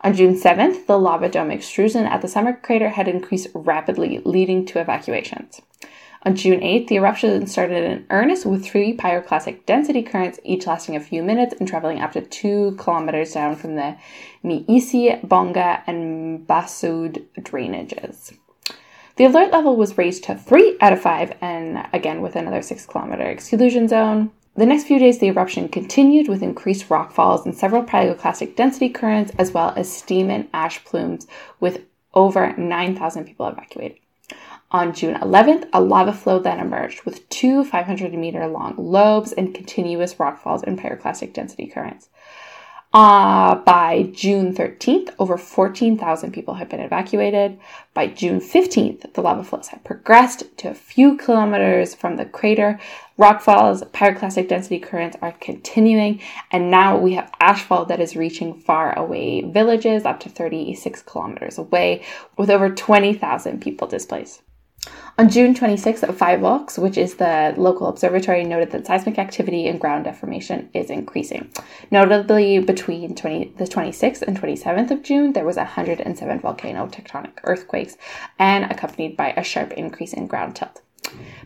On 0.00 0.14
June 0.14 0.34
7th, 0.34 0.86
the 0.86 0.98
lava 0.98 1.28
dome 1.28 1.52
extrusion 1.52 2.06
at 2.06 2.20
the 2.20 2.26
summit 2.26 2.64
crater 2.64 2.88
had 2.88 3.06
increased 3.06 3.46
rapidly, 3.54 4.20
leading 4.24 4.66
to 4.66 4.80
evacuations. 4.80 5.60
On 6.22 6.34
June 6.34 6.60
8th, 6.60 6.88
the 6.88 6.96
eruption 6.96 7.46
started 7.46 7.82
in 7.82 8.06
earnest 8.10 8.44
with 8.44 8.62
three 8.62 8.94
pyroclastic 8.94 9.64
density 9.64 10.02
currents, 10.02 10.38
each 10.44 10.66
lasting 10.66 10.94
a 10.94 11.00
few 11.00 11.22
minutes 11.22 11.54
and 11.58 11.66
traveling 11.66 12.00
up 12.00 12.12
to 12.12 12.20
two 12.20 12.76
kilometers 12.78 13.32
down 13.32 13.56
from 13.56 13.76
the 13.76 13.96
Miisi, 14.44 15.26
Bonga, 15.26 15.82
and 15.86 16.46
Basud 16.46 17.24
drainages. 17.38 18.36
The 19.16 19.24
alert 19.24 19.50
level 19.50 19.76
was 19.76 19.96
raised 19.96 20.24
to 20.24 20.34
3 20.34 20.76
out 20.82 20.92
of 20.92 21.00
5, 21.00 21.38
and 21.40 21.86
again 21.94 22.20
with 22.20 22.36
another 22.36 22.60
6 22.60 22.84
kilometer 22.84 23.24
exclusion 23.24 23.88
zone. 23.88 24.30
The 24.56 24.66
next 24.66 24.84
few 24.84 24.98
days, 24.98 25.20
the 25.20 25.28
eruption 25.28 25.70
continued 25.70 26.28
with 26.28 26.42
increased 26.42 26.90
rockfalls 26.90 27.46
and 27.46 27.56
several 27.56 27.82
pyroclastic 27.82 28.56
density 28.56 28.90
currents, 28.90 29.32
as 29.38 29.52
well 29.52 29.72
as 29.74 29.90
steam 29.90 30.28
and 30.28 30.50
ash 30.52 30.84
plumes, 30.84 31.26
with 31.60 31.80
over 32.12 32.54
9,000 32.58 33.24
people 33.24 33.46
evacuated. 33.46 33.96
On 34.72 34.92
June 34.94 35.16
11th, 35.16 35.68
a 35.72 35.80
lava 35.80 36.12
flow 36.12 36.38
then 36.38 36.60
emerged 36.60 37.02
with 37.02 37.28
two 37.28 37.64
500 37.64 38.14
meter 38.14 38.46
long 38.46 38.76
lobes 38.76 39.32
and 39.32 39.52
continuous 39.52 40.14
rockfalls 40.14 40.62
and 40.62 40.78
pyroclastic 40.78 41.32
density 41.32 41.66
currents. 41.66 42.08
Uh, 42.92 43.56
by 43.56 44.10
June 44.12 44.54
13th, 44.54 45.12
over 45.18 45.36
14,000 45.36 46.32
people 46.32 46.54
had 46.54 46.68
been 46.68 46.78
evacuated. 46.78 47.58
By 47.94 48.06
June 48.06 48.40
15th, 48.40 49.12
the 49.14 49.20
lava 49.22 49.42
flows 49.42 49.68
had 49.68 49.82
progressed 49.82 50.56
to 50.58 50.70
a 50.70 50.74
few 50.74 51.16
kilometers 51.16 51.94
from 51.94 52.16
the 52.16 52.24
crater. 52.24 52.78
Rockfalls, 53.18 53.88
pyroclastic 53.90 54.48
density 54.48 54.78
currents 54.78 55.16
are 55.20 55.32
continuing, 55.40 56.20
and 56.52 56.70
now 56.70 56.96
we 56.96 57.14
have 57.14 57.32
ashfall 57.40 57.88
that 57.88 58.00
is 58.00 58.14
reaching 58.14 58.54
far 58.54 58.96
away 58.96 59.42
villages 59.42 60.04
up 60.04 60.20
to 60.20 60.28
36 60.28 61.02
kilometers 61.02 61.58
away, 61.58 62.04
with 62.36 62.50
over 62.50 62.70
20,000 62.70 63.60
people 63.60 63.88
displaced. 63.88 64.42
On 65.18 65.28
June 65.28 65.54
26th, 65.54 66.00
Phivolcs, 66.16 66.78
which 66.78 66.96
is 66.96 67.16
the 67.16 67.52
local 67.58 67.88
observatory, 67.88 68.42
noted 68.42 68.70
that 68.70 68.86
seismic 68.86 69.18
activity 69.18 69.68
and 69.68 69.78
ground 69.78 70.04
deformation 70.04 70.70
is 70.72 70.88
increasing. 70.88 71.50
Notably, 71.90 72.58
between 72.60 73.14
20, 73.14 73.52
the 73.58 73.64
26th 73.64 74.22
and 74.22 74.40
27th 74.40 74.90
of 74.90 75.02
June, 75.02 75.34
there 75.34 75.44
was 75.44 75.56
107 75.56 76.40
volcano 76.40 76.86
tectonic 76.86 77.32
earthquakes 77.44 77.98
and 78.38 78.64
accompanied 78.72 79.18
by 79.18 79.32
a 79.36 79.44
sharp 79.44 79.72
increase 79.72 80.14
in 80.14 80.26
ground 80.26 80.56
tilt. 80.56 80.80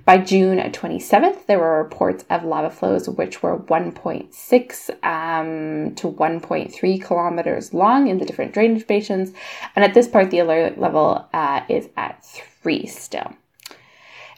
By 0.04 0.18
June 0.18 0.58
27th, 0.58 1.46
there 1.46 1.58
were 1.58 1.82
reports 1.82 2.24
of 2.30 2.44
lava 2.44 2.70
flows 2.70 3.08
which 3.08 3.42
were 3.42 3.58
1.6 3.58 5.04
um, 5.04 5.94
to 5.96 6.12
1.3 6.12 7.02
kilometers 7.02 7.74
long 7.74 8.06
in 8.08 8.18
the 8.18 8.26
different 8.26 8.52
drainage 8.52 8.86
basins. 8.86 9.32
And 9.74 9.84
at 9.84 9.94
this 9.94 10.06
part, 10.06 10.30
the 10.30 10.40
alert 10.40 10.78
level 10.78 11.26
uh, 11.32 11.62
is 11.68 11.88
at 11.96 12.22
3 12.24 12.42
still. 12.86 13.34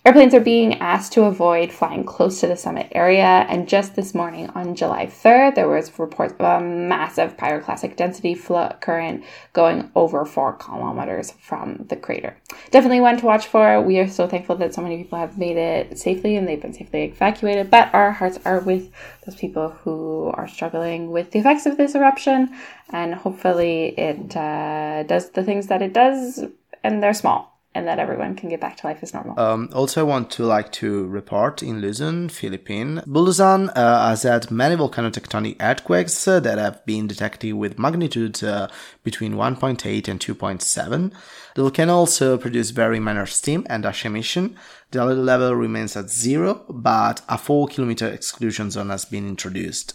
Airplanes 0.07 0.35
are 0.35 0.41
being 0.41 0.75
asked 0.75 1.15
to 1.15 1.25
avoid 1.25 1.73
flying 1.73 2.05
close 2.05 2.39
to 2.39 2.47
the 2.47 2.57
summit 2.57 2.87
area, 2.93 3.45
and 3.49 3.69
just 3.69 3.97
this 3.97 4.15
morning 4.15 4.49
on 4.51 4.77
July 4.77 5.07
3rd, 5.07 5.57
there 5.57 5.69
was 5.69 5.99
reports 5.99 6.33
of 6.39 6.63
a 6.63 6.65
massive 6.65 7.37
pyroclastic 7.37 7.97
density 7.97 8.37
current 8.81 9.25
going 9.53 9.91
over 9.97 10.25
four 10.25 10.53
kilometers 10.53 11.33
from 11.33 11.87
the 11.89 11.97
crater. 11.97 12.37
Definitely 12.71 13.01
one 13.01 13.17
to 13.17 13.27
watch 13.27 13.49
for. 13.49 13.81
We 13.81 13.99
are 13.99 14.07
so 14.07 14.29
thankful 14.29 14.55
that 14.59 14.75
so 14.75 14.81
many 14.81 14.99
people 14.99 15.19
have 15.19 15.39
made 15.39 15.57
it 15.57 15.99
safely 15.99 16.37
and 16.37 16.47
they've 16.47 16.63
been 16.63 16.73
safely 16.73 17.03
evacuated, 17.07 17.69
but 17.69 17.93
our 17.93 18.13
hearts 18.13 18.39
are 18.45 18.61
with 18.61 18.93
those 19.25 19.35
people 19.35 19.71
who 19.71 20.31
are 20.35 20.47
struggling 20.47 21.11
with 21.11 21.33
the 21.33 21.41
effects 21.41 21.67
of 21.67 21.77
this 21.79 21.97
eruption, 21.97 22.55
and 22.91 23.13
hopefully 23.13 23.87
it 23.99 24.37
uh, 24.37 25.03
does 25.03 25.31
the 25.31 25.43
things 25.43 25.67
that 25.67 25.83
it 25.83 25.93
does, 25.93 26.45
and 26.85 27.03
they're 27.03 27.13
small 27.13 27.56
and 27.77 27.87
that 27.87 27.99
everyone 27.99 28.35
can 28.35 28.49
get 28.49 28.61
back 28.61 28.79
to 28.79 28.87
life 28.87 28.99
as 29.03 29.13
normal. 29.13 29.39
Um, 29.39 29.69
also, 29.75 30.01
I 30.01 30.05
want 30.05 30.31
to 30.33 30.45
like 30.45 30.73
to 30.73 31.07
report 31.07 31.63
in 31.63 31.83
Luzon, 31.83 32.31
Philippines. 32.31 33.03
Bulusan 33.03 33.71
uh, 33.77 34.09
has 34.09 34.23
had 34.23 34.51
many 34.51 34.77
volcanotectonic 34.77 35.57
earthquakes 35.61 36.27
uh, 36.27 36.41
that 36.41 36.57
have 36.57 36.85
been 36.87 37.07
detected 37.07 37.53
with 37.53 37.79
magnitude 37.79 38.43
uh, 38.43 38.69
between 39.05 39.35
1.8 39.35 40.09
and 40.09 40.19
2.7. 40.19 41.13
The 41.55 41.63
volcano 41.63 41.97
also 41.97 42.39
produced 42.39 42.75
very 42.75 42.99
minor 42.99 43.27
steam 43.27 43.67
and 43.69 43.85
ash 43.85 44.07
emission. 44.07 44.57
The 44.93 45.05
alert 45.05 45.19
level 45.19 45.55
remains 45.55 45.97
at 45.97 46.09
zero, 46.09 46.65
but 46.71 47.21
a 47.29 47.37
4 47.37 47.69
kilometer 47.69 48.09
exclusion 48.09 48.71
zone 48.71 48.89
has 48.89 49.05
been 49.05 49.29
introduced 49.29 49.95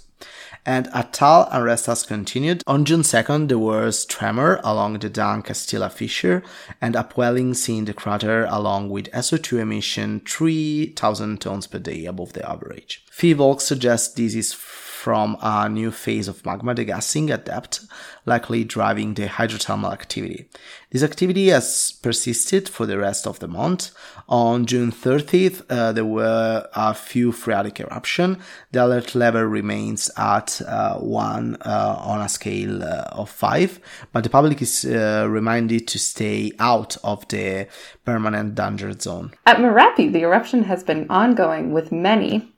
and 0.65 0.87
Atal 0.87 1.49
has 1.87 2.03
continued. 2.03 2.63
On 2.67 2.85
June 2.85 3.01
2nd, 3.01 3.47
there 3.47 3.57
was 3.57 4.05
tremor 4.05 4.59
along 4.63 4.99
the 4.99 5.09
Daang 5.09 5.45
Kastila 5.45 5.91
fissure 5.91 6.43
and 6.81 6.95
upwelling 6.95 7.53
seen 7.53 7.85
the 7.85 7.93
crater 7.93 8.45
along 8.49 8.89
with 8.89 9.11
SO2 9.11 9.59
emission 9.59 10.21
3000 10.27 11.41
tons 11.41 11.67
per 11.67 11.79
day 11.79 12.05
above 12.05 12.33
the 12.33 12.47
average. 12.47 13.05
Phivolcs 13.11 13.61
suggests 13.61 14.13
this 14.13 14.35
is 14.35 14.53
from 15.01 15.35
a 15.41 15.67
new 15.67 15.89
phase 15.89 16.27
of 16.27 16.45
magma 16.45 16.75
degassing 16.75 17.31
at 17.31 17.45
depth, 17.45 17.87
likely 18.27 18.63
driving 18.63 19.15
the 19.15 19.25
hydrothermal 19.25 19.91
activity. 19.91 20.47
This 20.91 21.01
activity 21.01 21.47
has 21.47 21.93
persisted 22.03 22.69
for 22.69 22.85
the 22.85 22.99
rest 22.99 23.25
of 23.25 23.39
the 23.39 23.47
month. 23.47 23.89
On 24.29 24.63
June 24.67 24.91
30th, 24.91 25.63
uh, 25.71 25.91
there 25.91 26.05
were 26.05 26.67
a 26.75 26.93
few 26.93 27.31
phreatic 27.31 27.79
eruptions. 27.79 28.37
The 28.73 28.85
alert 28.85 29.15
level 29.15 29.41
remains 29.41 30.11
at 30.17 30.61
uh, 30.67 30.99
1 30.99 31.57
uh, 31.61 31.95
on 31.97 32.21
a 32.21 32.29
scale 32.29 32.83
uh, 32.83 33.21
of 33.21 33.27
5, 33.31 33.79
but 34.13 34.23
the 34.23 34.29
public 34.29 34.61
is 34.61 34.85
uh, 34.85 35.25
reminded 35.27 35.87
to 35.87 35.97
stay 35.97 36.51
out 36.59 36.95
of 37.03 37.27
the 37.29 37.67
permanent 38.05 38.53
danger 38.53 38.93
zone. 38.93 39.31
At 39.47 39.57
Merapi, 39.57 40.13
the 40.13 40.21
eruption 40.21 40.65
has 40.65 40.83
been 40.83 41.07
ongoing 41.09 41.73
with 41.73 41.91
many, 41.91 42.51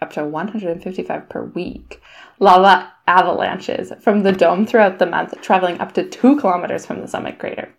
up 0.00 0.12
to 0.12 0.24
155 0.24 1.28
per 1.28 1.44
week. 1.46 2.00
Lava 2.38 2.92
avalanches 3.06 3.92
from 4.00 4.22
the 4.22 4.32
dome 4.32 4.66
throughout 4.66 4.98
the 4.98 5.06
month, 5.06 5.40
traveling 5.40 5.80
up 5.80 5.92
to 5.92 6.08
two 6.08 6.38
kilometers 6.38 6.86
from 6.86 7.00
the 7.00 7.08
summit 7.08 7.38
crater. 7.38 7.74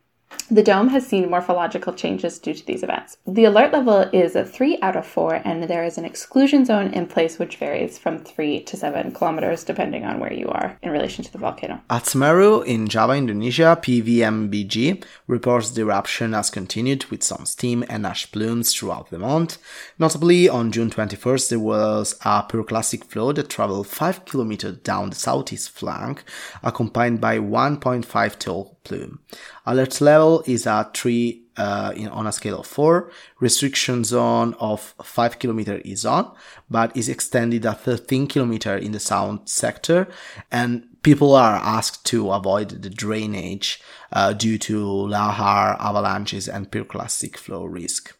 The 0.51 0.61
dome 0.61 0.89
has 0.89 1.07
seen 1.07 1.31
morphological 1.31 1.93
changes 1.93 2.37
due 2.37 2.53
to 2.53 2.65
these 2.67 2.83
events. 2.83 3.17
The 3.25 3.45
alert 3.45 3.73
level 3.73 4.01
is 4.13 4.35
a 4.35 4.45
3 4.45 4.77
out 4.83 4.95
of 4.95 5.07
4, 5.07 5.41
and 5.43 5.63
there 5.63 5.83
is 5.83 5.97
an 5.97 6.05
exclusion 6.05 6.65
zone 6.65 6.93
in 6.93 7.07
place 7.07 7.39
which 7.39 7.57
varies 7.57 7.97
from 7.97 8.19
3 8.19 8.61
to 8.61 8.77
7 8.77 9.11
kilometers 9.11 9.63
depending 9.63 10.05
on 10.05 10.19
where 10.19 10.31
you 10.31 10.47
are 10.49 10.77
in 10.83 10.91
relation 10.91 11.23
to 11.23 11.31
the 11.31 11.39
volcano. 11.39 11.81
At 11.89 12.03
Semeru 12.03 12.63
in 12.63 12.87
Java, 12.87 13.13
Indonesia, 13.13 13.75
PVMBG 13.81 15.03
reports 15.25 15.71
the 15.71 15.81
eruption 15.81 16.33
has 16.33 16.51
continued 16.51 17.05
with 17.05 17.23
some 17.23 17.47
steam 17.47 17.83
and 17.89 18.05
ash 18.05 18.31
plumes 18.31 18.71
throughout 18.75 19.09
the 19.09 19.17
month. 19.17 19.57
Notably, 19.97 20.47
on 20.47 20.71
June 20.71 20.91
21st, 20.91 21.49
there 21.49 21.59
was 21.59 22.19
a 22.23 22.43
pyroclastic 22.43 23.05
flow 23.05 23.31
that 23.31 23.49
traveled 23.49 23.87
5 23.87 24.25
kilometers 24.25 24.77
down 24.77 25.09
the 25.09 25.15
southeast 25.15 25.71
flank, 25.71 26.23
accompanied 26.61 27.19
by 27.19 27.39
1.5 27.39 28.37
tall 28.37 28.74
plume. 28.85 29.19
Alert 29.65 29.99
level 29.99 30.43
is 30.45 30.65
at 30.65 30.95
3 30.95 31.43
uh, 31.57 31.93
in, 31.95 32.07
on 32.09 32.27
a 32.27 32.31
scale 32.31 32.59
of 32.59 32.67
4. 32.67 33.11
Restriction 33.39 34.03
zone 34.03 34.55
of 34.59 34.93
5 35.03 35.39
km 35.39 35.81
is 35.81 36.05
on, 36.05 36.33
but 36.69 36.95
is 36.95 37.09
extended 37.09 37.65
at 37.65 37.81
13 37.81 38.27
km 38.27 38.81
in 38.81 38.91
the 38.91 38.99
sound 38.99 39.41
sector. 39.49 40.07
And 40.51 40.87
people 41.03 41.35
are 41.35 41.55
asked 41.55 42.05
to 42.05 42.31
avoid 42.31 42.69
the 42.69 42.89
drainage 42.89 43.81
uh, 44.11 44.33
due 44.33 44.57
to 44.59 44.83
lahar, 44.83 45.77
avalanches, 45.79 46.47
and 46.47 46.71
pyroclastic 46.71 47.37
flow 47.37 47.65
risk. 47.65 48.17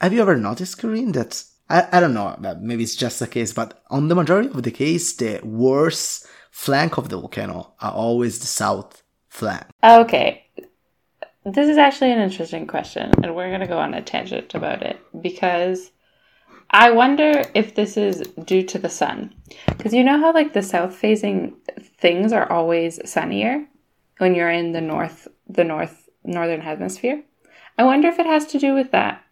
Have 0.00 0.12
you 0.12 0.20
ever 0.20 0.36
noticed, 0.36 0.78
Corinne, 0.78 1.12
that 1.12 1.44
I, 1.68 1.88
I 1.92 2.00
don't 2.00 2.14
know, 2.14 2.36
maybe 2.60 2.84
it's 2.84 2.94
just 2.94 3.18
the 3.18 3.26
case, 3.26 3.52
but 3.52 3.82
on 3.90 4.08
the 4.08 4.14
majority 4.14 4.50
of 4.50 4.62
the 4.62 4.70
case, 4.70 5.14
the 5.14 5.40
worst 5.42 6.26
flank 6.50 6.96
of 6.96 7.08
the 7.08 7.18
volcano 7.18 7.74
are 7.80 7.92
always 7.92 8.38
the 8.38 8.46
south 8.46 9.02
flank. 9.36 9.64
Okay. 9.84 10.44
This 11.44 11.68
is 11.68 11.78
actually 11.78 12.10
an 12.10 12.18
interesting 12.18 12.66
question, 12.66 13.12
and 13.22 13.36
we're 13.36 13.48
going 13.48 13.60
to 13.60 13.66
go 13.66 13.78
on 13.78 13.94
a 13.94 14.02
tangent 14.02 14.54
about 14.54 14.82
it 14.82 14.98
because 15.20 15.92
I 16.70 16.90
wonder 16.90 17.44
if 17.54 17.74
this 17.74 17.96
is 17.96 18.22
due 18.44 18.64
to 18.64 18.78
the 18.78 18.88
sun. 18.88 19.34
Because 19.68 19.92
you 19.92 20.02
know 20.02 20.18
how, 20.18 20.32
like, 20.32 20.54
the 20.54 20.62
south 20.62 20.96
facing 20.96 21.54
things 21.98 22.32
are 22.32 22.50
always 22.50 22.98
sunnier 23.08 23.66
when 24.18 24.34
you're 24.34 24.50
in 24.50 24.72
the 24.72 24.80
north, 24.80 25.28
the 25.48 25.64
north, 25.64 26.08
northern 26.24 26.62
hemisphere? 26.62 27.22
I 27.78 27.84
wonder 27.84 28.08
if 28.08 28.18
it 28.18 28.26
has 28.26 28.46
to 28.46 28.58
do 28.58 28.74
with 28.74 28.90
that. 28.92 29.22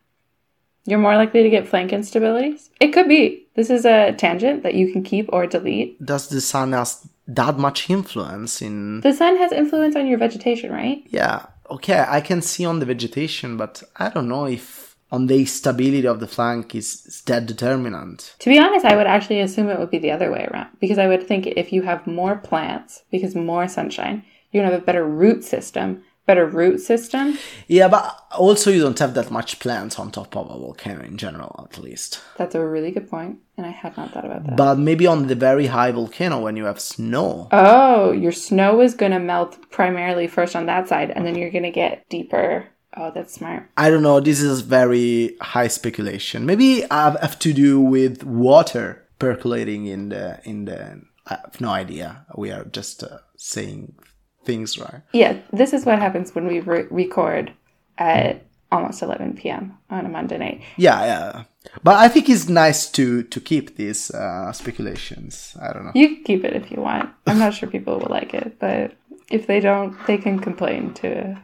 You're 0.86 0.98
more 0.98 1.16
likely 1.16 1.42
to 1.42 1.50
get 1.50 1.66
flank 1.66 1.92
instabilities? 1.92 2.68
It 2.78 2.92
could 2.92 3.08
be. 3.08 3.46
This 3.56 3.70
is 3.70 3.86
a 3.86 4.12
tangent 4.12 4.62
that 4.64 4.74
you 4.74 4.92
can 4.92 5.02
keep 5.02 5.30
or 5.32 5.46
delete. 5.46 6.04
Does 6.04 6.28
the 6.28 6.42
sun 6.42 6.72
has 6.72 7.08
that 7.26 7.58
much 7.58 7.88
influence 7.90 8.60
in. 8.60 9.00
The 9.00 9.12
sun 9.12 9.36
has 9.36 9.52
influence 9.52 9.96
on 9.96 10.06
your 10.06 10.18
vegetation, 10.18 10.70
right? 10.70 11.02
Yeah, 11.08 11.46
okay, 11.70 12.04
I 12.06 12.20
can 12.20 12.42
see 12.42 12.64
on 12.64 12.80
the 12.80 12.86
vegetation, 12.86 13.56
but 13.56 13.82
I 13.96 14.10
don't 14.10 14.28
know 14.28 14.46
if 14.46 14.96
on 15.10 15.26
the 15.26 15.44
stability 15.44 16.06
of 16.06 16.20
the 16.20 16.26
flank 16.26 16.74
is, 16.74 17.06
is 17.06 17.22
that 17.22 17.46
determinant. 17.46 18.34
To 18.40 18.50
be 18.50 18.58
honest, 18.58 18.84
I 18.84 18.96
would 18.96 19.06
actually 19.06 19.40
assume 19.40 19.68
it 19.68 19.78
would 19.78 19.90
be 19.90 19.98
the 19.98 20.10
other 20.10 20.30
way 20.30 20.48
around 20.50 20.70
because 20.80 20.98
I 20.98 21.06
would 21.06 21.26
think 21.26 21.46
if 21.46 21.72
you 21.72 21.82
have 21.82 22.06
more 22.06 22.36
plants, 22.36 23.04
because 23.10 23.34
more 23.34 23.68
sunshine, 23.68 24.24
you're 24.50 24.62
going 24.62 24.70
to 24.70 24.74
have 24.74 24.82
a 24.82 24.86
better 24.86 25.06
root 25.06 25.44
system. 25.44 26.02
Better 26.26 26.46
root 26.46 26.80
system. 26.80 27.38
Yeah, 27.68 27.88
but 27.88 28.18
also 28.32 28.70
you 28.70 28.80
don't 28.80 28.98
have 28.98 29.12
that 29.14 29.30
much 29.30 29.58
plants 29.60 29.98
on 29.98 30.10
top 30.10 30.34
of 30.36 30.46
a 30.50 30.58
volcano 30.58 31.04
in 31.04 31.18
general, 31.18 31.68
at 31.70 31.78
least. 31.78 32.20
That's 32.38 32.54
a 32.54 32.64
really 32.64 32.92
good 32.92 33.10
point, 33.10 33.40
and 33.58 33.66
I 33.66 33.70
had 33.70 33.94
not 33.96 34.12
thought 34.12 34.24
about 34.24 34.46
that. 34.46 34.56
But 34.56 34.78
maybe 34.78 35.06
on 35.06 35.26
the 35.26 35.34
very 35.34 35.66
high 35.66 35.92
volcano 35.92 36.40
when 36.40 36.56
you 36.56 36.64
have 36.64 36.80
snow. 36.80 37.48
Oh, 37.52 38.12
your 38.12 38.32
snow 38.32 38.80
is 38.80 38.94
going 38.94 39.12
to 39.12 39.18
melt 39.18 39.70
primarily 39.70 40.26
first 40.26 40.56
on 40.56 40.64
that 40.66 40.88
side, 40.88 41.10
and 41.10 41.26
then 41.26 41.36
you're 41.36 41.50
going 41.50 41.64
to 41.64 41.70
get 41.70 42.08
deeper. 42.08 42.68
Oh, 42.96 43.10
that's 43.14 43.34
smart. 43.34 43.68
I 43.76 43.90
don't 43.90 44.02
know. 44.02 44.20
This 44.20 44.40
is 44.40 44.60
very 44.60 45.36
high 45.40 45.68
speculation. 45.68 46.46
Maybe 46.46 46.88
I 46.90 47.10
have 47.20 47.38
to 47.40 47.52
do 47.52 47.80
with 47.80 48.24
water 48.24 49.04
percolating 49.18 49.86
in 49.86 50.08
the 50.08 50.40
in 50.44 50.64
the. 50.64 51.02
I 51.26 51.38
have 51.42 51.60
no 51.60 51.70
idea. 51.70 52.24
We 52.36 52.50
are 52.50 52.64
just 52.64 53.02
uh, 53.02 53.18
saying 53.36 53.94
things, 54.44 54.78
right? 54.78 55.02
Yeah, 55.12 55.38
this 55.52 55.72
is 55.72 55.84
what 55.84 55.98
happens 55.98 56.34
when 56.34 56.46
we 56.46 56.60
re- 56.60 56.86
record 56.90 57.52
at 57.98 58.44
almost 58.70 59.02
11 59.02 59.36
p.m. 59.36 59.78
on 59.90 60.06
a 60.06 60.08
Monday 60.08 60.38
night. 60.38 60.62
Yeah, 60.76 61.04
yeah. 61.04 61.44
But 61.82 61.96
I 61.96 62.08
think 62.08 62.28
it's 62.28 62.48
nice 62.48 62.90
to 62.90 63.22
to 63.22 63.40
keep 63.40 63.76
these 63.76 64.10
uh, 64.10 64.52
speculations. 64.52 65.56
I 65.60 65.72
don't 65.72 65.84
know. 65.86 65.92
You 65.94 66.08
can 66.14 66.24
keep 66.24 66.44
it 66.44 66.54
if 66.54 66.70
you 66.70 66.80
want. 66.80 67.10
I'm 67.26 67.38
not 67.38 67.54
sure 67.54 67.68
people 67.68 67.98
will 67.98 68.10
like 68.10 68.34
it, 68.34 68.58
but 68.58 68.92
if 69.30 69.46
they 69.46 69.60
don't, 69.60 69.96
they 70.06 70.18
can 70.18 70.38
complain 70.38 70.92
to 70.94 71.38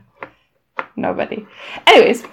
nobody. 0.96 1.46
Anyways, 1.86 2.24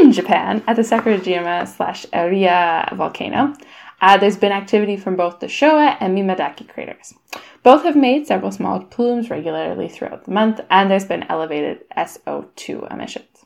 in 0.00 0.12
Japan, 0.12 0.62
at 0.66 0.76
the 0.76 0.82
Sakurajima 0.82 1.68
slash 1.68 2.06
Aira 2.06 2.94
volcano, 2.96 3.54
uh, 4.00 4.16
there's 4.18 4.36
been 4.36 4.52
activity 4.52 4.96
from 4.96 5.16
both 5.16 5.40
the 5.40 5.46
Showa 5.46 5.96
and 6.00 6.16
Minamidake 6.16 6.68
craters. 6.68 7.14
Both 7.62 7.84
have 7.84 7.96
made 7.96 8.26
several 8.26 8.52
small 8.52 8.80
plumes 8.80 9.30
regularly 9.30 9.88
throughout 9.88 10.24
the 10.24 10.30
month, 10.30 10.60
and 10.70 10.90
there's 10.90 11.04
been 11.04 11.24
elevated 11.24 11.84
SO2 11.96 12.92
emissions. 12.92 13.44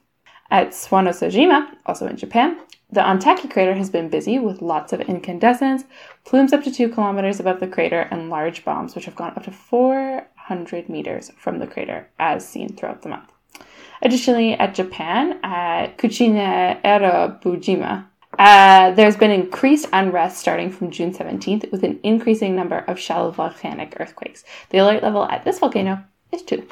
At 0.50 0.70
Suwanosejima, 0.70 1.76
also 1.86 2.08
in 2.08 2.16
Japan, 2.16 2.58
the 2.92 3.00
Ontake 3.00 3.48
crater 3.52 3.74
has 3.74 3.88
been 3.88 4.08
busy 4.08 4.40
with 4.40 4.60
lots 4.60 4.92
of 4.92 5.00
incandescence, 5.00 5.84
plumes 6.24 6.52
up 6.52 6.64
to 6.64 6.72
2 6.72 6.88
kilometers 6.88 7.38
above 7.38 7.60
the 7.60 7.68
crater, 7.68 8.08
and 8.10 8.30
large 8.30 8.64
bombs 8.64 8.96
which 8.96 9.04
have 9.04 9.14
gone 9.14 9.32
up 9.36 9.44
to 9.44 9.52
400 9.52 10.88
meters 10.88 11.30
from 11.38 11.60
the 11.60 11.68
crater, 11.68 12.08
as 12.18 12.48
seen 12.48 12.74
throughout 12.74 13.02
the 13.02 13.10
month. 13.10 13.30
Additionally, 14.02 14.54
at 14.54 14.74
Japan, 14.74 15.38
at 15.44 15.98
Kuchinoerabujima, 15.98 18.06
uh, 18.40 18.90
there's 18.92 19.16
been 19.16 19.30
increased 19.30 19.86
unrest 19.92 20.38
starting 20.38 20.70
from 20.72 20.90
June 20.90 21.12
17th 21.12 21.70
with 21.70 21.84
an 21.84 22.00
increasing 22.02 22.56
number 22.56 22.78
of 22.88 22.98
shallow 22.98 23.30
volcanic 23.30 23.94
earthquakes. 24.00 24.44
The 24.70 24.78
alert 24.78 25.02
level 25.02 25.26
at 25.26 25.44
this 25.44 25.58
volcano 25.58 26.02
is 26.32 26.42
2. 26.44 26.66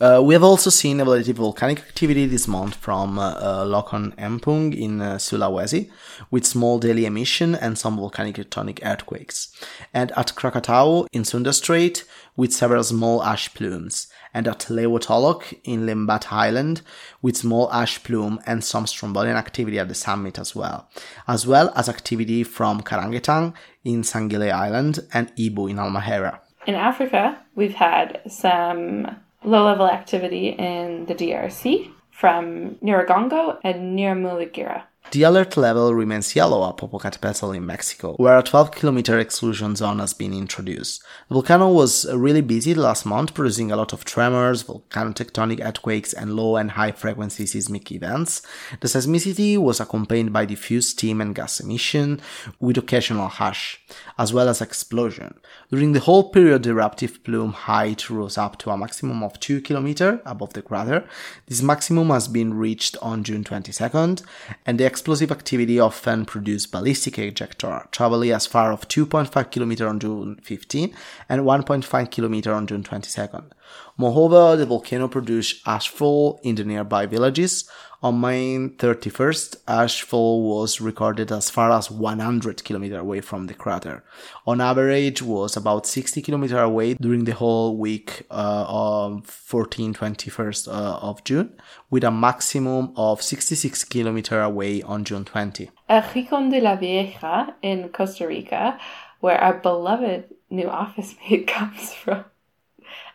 Uh, 0.00 0.20
we 0.22 0.34
have 0.34 0.42
also 0.42 0.68
seen 0.68 1.00
a 1.00 1.04
relative 1.04 1.36
volcanic 1.36 1.78
activity 1.78 2.26
this 2.26 2.46
month 2.46 2.74
from 2.74 3.18
uh, 3.18 3.30
uh, 3.30 3.64
Lokon 3.64 4.14
Empung 4.16 4.76
in 4.76 5.00
uh, 5.00 5.14
Sulawesi, 5.14 5.88
with 6.30 6.44
small 6.44 6.78
daily 6.78 7.06
emission 7.06 7.54
and 7.54 7.78
some 7.78 7.96
volcanic 7.96 8.36
tectonic 8.36 8.80
earthquakes, 8.84 9.48
and 9.94 10.12
at 10.18 10.34
Krakatau 10.34 11.06
in 11.12 11.24
Sunda 11.24 11.54
Strait, 11.54 12.04
with 12.36 12.52
several 12.52 12.84
small 12.84 13.22
ash 13.22 13.54
plumes, 13.54 14.08
and 14.34 14.48
at 14.48 14.66
Lewotolok 14.68 15.58
in 15.64 15.86
Limbat 15.86 16.32
Island, 16.32 16.82
with 17.22 17.36
small 17.36 17.72
ash 17.72 18.02
plume 18.02 18.40
and 18.46 18.62
some 18.64 18.84
strombolian 18.84 19.36
activity 19.36 19.78
at 19.78 19.88
the 19.88 19.94
summit 19.94 20.38
as 20.38 20.54
well, 20.54 20.88
as 21.26 21.46
well 21.46 21.72
as 21.76 21.88
activity 21.88 22.42
from 22.42 22.82
Karangetang 22.82 23.54
in 23.84 24.02
Sangihe 24.02 24.50
Island 24.50 24.98
and 25.14 25.34
Ibu 25.36 25.70
in 25.70 25.76
Halmahera. 25.76 26.40
In 26.66 26.74
Africa, 26.74 27.38
we've 27.54 27.74
had 27.74 28.20
some 28.26 29.06
low 29.44 29.64
level 29.64 29.86
activity 29.86 30.48
in 30.48 31.06
the 31.06 31.14
DRC 31.14 31.90
from 32.10 32.76
Nyiragongo 32.82 33.58
and 33.62 33.98
Nyamulagira. 33.98 34.82
The 35.10 35.22
alert 35.22 35.56
level 35.56 35.94
remains 35.94 36.34
yellow 36.34 36.68
at 36.68 36.76
Popocatépetl 36.76 37.56
in 37.56 37.64
Mexico, 37.64 38.14
where 38.16 38.38
a 38.38 38.42
12 38.42 38.72
kilometer 38.72 39.18
exclusion 39.18 39.76
zone 39.76 40.00
has 40.00 40.12
been 40.12 40.32
introduced. 40.32 41.04
The 41.28 41.34
volcano 41.34 41.70
was 41.70 42.04
really 42.12 42.40
busy 42.40 42.74
last 42.74 43.06
month, 43.06 43.32
producing 43.32 43.70
a 43.70 43.76
lot 43.76 43.92
of 43.92 44.04
tremors, 44.04 44.62
volcano-tectonic 44.62 45.64
earthquakes, 45.64 46.14
and 46.14 46.34
low 46.34 46.56
and 46.56 46.72
high 46.72 46.90
frequency 46.90 47.46
seismic 47.46 47.92
events. 47.92 48.42
The 48.80 48.88
seismicity 48.88 49.56
was 49.56 49.78
accompanied 49.78 50.32
by 50.32 50.46
diffuse 50.46 50.88
steam 50.88 51.20
and 51.20 51.34
gas 51.34 51.60
emission, 51.60 52.20
with 52.58 52.78
occasional 52.78 53.28
hush, 53.28 53.84
as 54.18 54.32
well 54.32 54.48
as 54.48 54.60
explosion. 54.60 55.38
During 55.74 55.90
the 55.90 55.98
whole 55.98 56.30
period, 56.30 56.62
the 56.62 56.70
eruptive 56.70 57.24
plume 57.24 57.52
height 57.52 58.08
rose 58.08 58.38
up 58.38 58.58
to 58.58 58.70
a 58.70 58.76
maximum 58.76 59.24
of 59.24 59.40
2 59.40 59.60
km 59.60 60.20
above 60.24 60.52
the 60.52 60.62
crater. 60.62 61.04
This 61.48 61.62
maximum 61.62 62.10
has 62.10 62.28
been 62.28 62.54
reached 62.54 62.96
on 63.02 63.24
June 63.24 63.42
22nd, 63.42 64.22
and 64.64 64.78
the 64.78 64.86
explosive 64.86 65.32
activity 65.32 65.80
often 65.80 66.26
produced 66.26 66.70
ballistic 66.70 67.18
ejector, 67.18 67.88
traveling 67.90 68.30
as 68.30 68.46
far 68.46 68.72
as 68.72 68.78
2.5 68.82 69.32
km 69.50 69.88
on 69.90 69.98
June 69.98 70.38
15 70.44 70.94
and 71.28 71.42
1.5 71.42 71.84
km 71.84 72.54
on 72.54 72.68
June 72.68 72.84
22nd. 72.84 73.50
Moreover, 73.96 74.56
the 74.56 74.66
volcano 74.66 75.08
produced 75.08 75.64
ashfall 75.64 76.40
in 76.42 76.56
the 76.56 76.64
nearby 76.64 77.06
villages. 77.06 77.68
On 78.02 78.20
May 78.20 78.58
31st, 78.58 79.64
ashfall 79.64 80.42
was 80.42 80.78
recorded 80.78 81.32
as 81.32 81.48
far 81.48 81.70
as 81.70 81.90
100 81.90 82.58
km 82.58 82.98
away 82.98 83.22
from 83.22 83.46
the 83.46 83.54
crater. 83.54 84.04
On 84.46 84.60
average, 84.60 85.22
was 85.22 85.56
about 85.56 85.86
60 85.86 86.20
km 86.20 86.62
away 86.62 86.94
during 86.94 87.24
the 87.24 87.32
whole 87.32 87.78
week 87.78 88.26
uh, 88.30 88.66
of 88.68 89.24
14 89.24 89.94
21st 89.94 90.68
uh, 90.68 90.98
of 90.98 91.24
June, 91.24 91.54
with 91.88 92.04
a 92.04 92.10
maximum 92.10 92.92
of 92.96 93.22
66 93.22 93.84
km 93.86 94.44
away 94.44 94.82
on 94.82 95.04
June 95.04 95.24
20. 95.24 95.70
At 95.88 96.14
Rincon 96.14 96.50
de 96.50 96.60
la 96.60 96.76
Vieja 96.76 97.54
in 97.62 97.88
Costa 97.88 98.26
Rica, 98.26 98.78
where 99.20 99.40
our 99.40 99.54
beloved 99.54 100.34
new 100.50 100.68
office 100.68 101.14
mate 101.30 101.46
comes 101.46 101.94
from, 101.94 102.24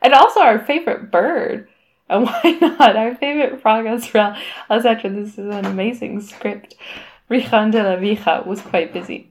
and 0.01 0.13
also 0.13 0.41
our 0.41 0.59
favorite 0.59 1.11
bird. 1.11 1.67
And 2.09 2.25
why 2.25 2.57
not? 2.59 2.95
Our 2.95 3.13
favorite 3.13 3.61
frog 3.61 3.85
as 3.85 4.07
Fragazrel, 4.07 4.41
etc. 4.71 5.11
This 5.11 5.37
is 5.37 5.53
an 5.53 5.67
amazing 5.67 6.21
script. 6.21 6.73
Rincon 7.29 7.69
de 7.69 7.83
la 7.83 7.97
Vieja 7.97 8.41
was 8.47 8.61
quite 8.61 8.91
busy. 8.91 9.29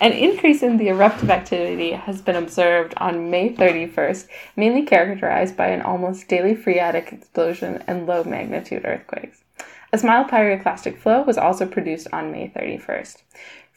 An 0.00 0.12
increase 0.12 0.62
in 0.62 0.76
the 0.76 0.88
eruptive 0.88 1.30
activity 1.30 1.92
has 1.92 2.20
been 2.20 2.36
observed 2.36 2.92
on 2.98 3.30
May 3.30 3.54
31st, 3.54 4.28
mainly 4.56 4.82
characterized 4.82 5.56
by 5.56 5.68
an 5.68 5.80
almost 5.80 6.28
daily 6.28 6.54
phreatic 6.54 7.12
explosion 7.12 7.82
and 7.86 8.06
low 8.06 8.22
magnitude 8.22 8.84
earthquakes. 8.84 9.42
A 9.90 9.98
small 9.98 10.24
pyroclastic 10.24 10.98
flow 10.98 11.22
was 11.22 11.38
also 11.38 11.66
produced 11.66 12.08
on 12.12 12.30
May 12.30 12.52
31st. 12.54 13.22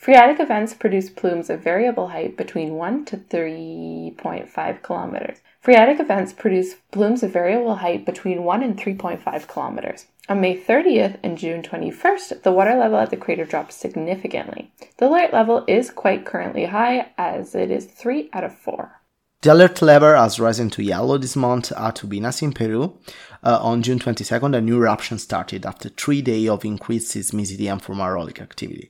Phreatic 0.01 0.39
events 0.39 0.73
produce 0.73 1.11
plumes 1.11 1.47
of 1.51 1.59
variable 1.59 2.07
height 2.07 2.35
between 2.35 2.73
1 2.73 3.05
to 3.05 3.17
3.5 3.17 4.81
kilometers. 4.81 5.37
Phreatic 5.59 5.99
events 5.99 6.33
produce 6.33 6.73
plumes 6.91 7.21
of 7.21 7.31
variable 7.31 7.75
height 7.75 8.03
between 8.03 8.43
1 8.43 8.63
and 8.63 8.75
3.5 8.75 9.47
kilometers. 9.47 10.07
On 10.27 10.41
May 10.41 10.59
30th 10.59 11.19
and 11.21 11.37
June 11.37 11.61
21st, 11.61 12.41
the 12.41 12.51
water 12.51 12.75
level 12.75 12.97
at 12.97 13.11
the 13.11 13.15
crater 13.15 13.45
dropped 13.45 13.73
significantly. 13.73 14.71
The 14.97 15.07
alert 15.07 15.33
level 15.33 15.63
is 15.67 15.91
quite 15.91 16.25
currently 16.25 16.65
high, 16.65 17.11
as 17.19 17.53
it 17.53 17.69
is 17.69 17.85
3 17.85 18.31
out 18.33 18.43
of 18.43 18.57
4. 18.57 19.01
The 19.43 19.53
alert 19.53 19.83
level 19.83 20.15
has 20.15 20.39
risen 20.39 20.71
to 20.71 20.83
yellow 20.83 21.19
this 21.19 21.35
month 21.35 21.71
at 21.73 21.97
Ubinas 21.97 22.41
in 22.41 22.53
Peru. 22.53 22.97
Uh, 23.43 23.59
on 23.61 23.83
June 23.83 23.99
22nd, 23.99 24.57
a 24.57 24.61
new 24.61 24.77
eruption 24.77 25.19
started 25.19 25.63
after 25.63 25.89
three 25.89 26.23
days 26.23 26.49
of 26.49 26.65
increased 26.65 27.15
seismicity 27.15 27.71
and 27.71 27.83
fumarolic 27.83 28.41
activity. 28.41 28.89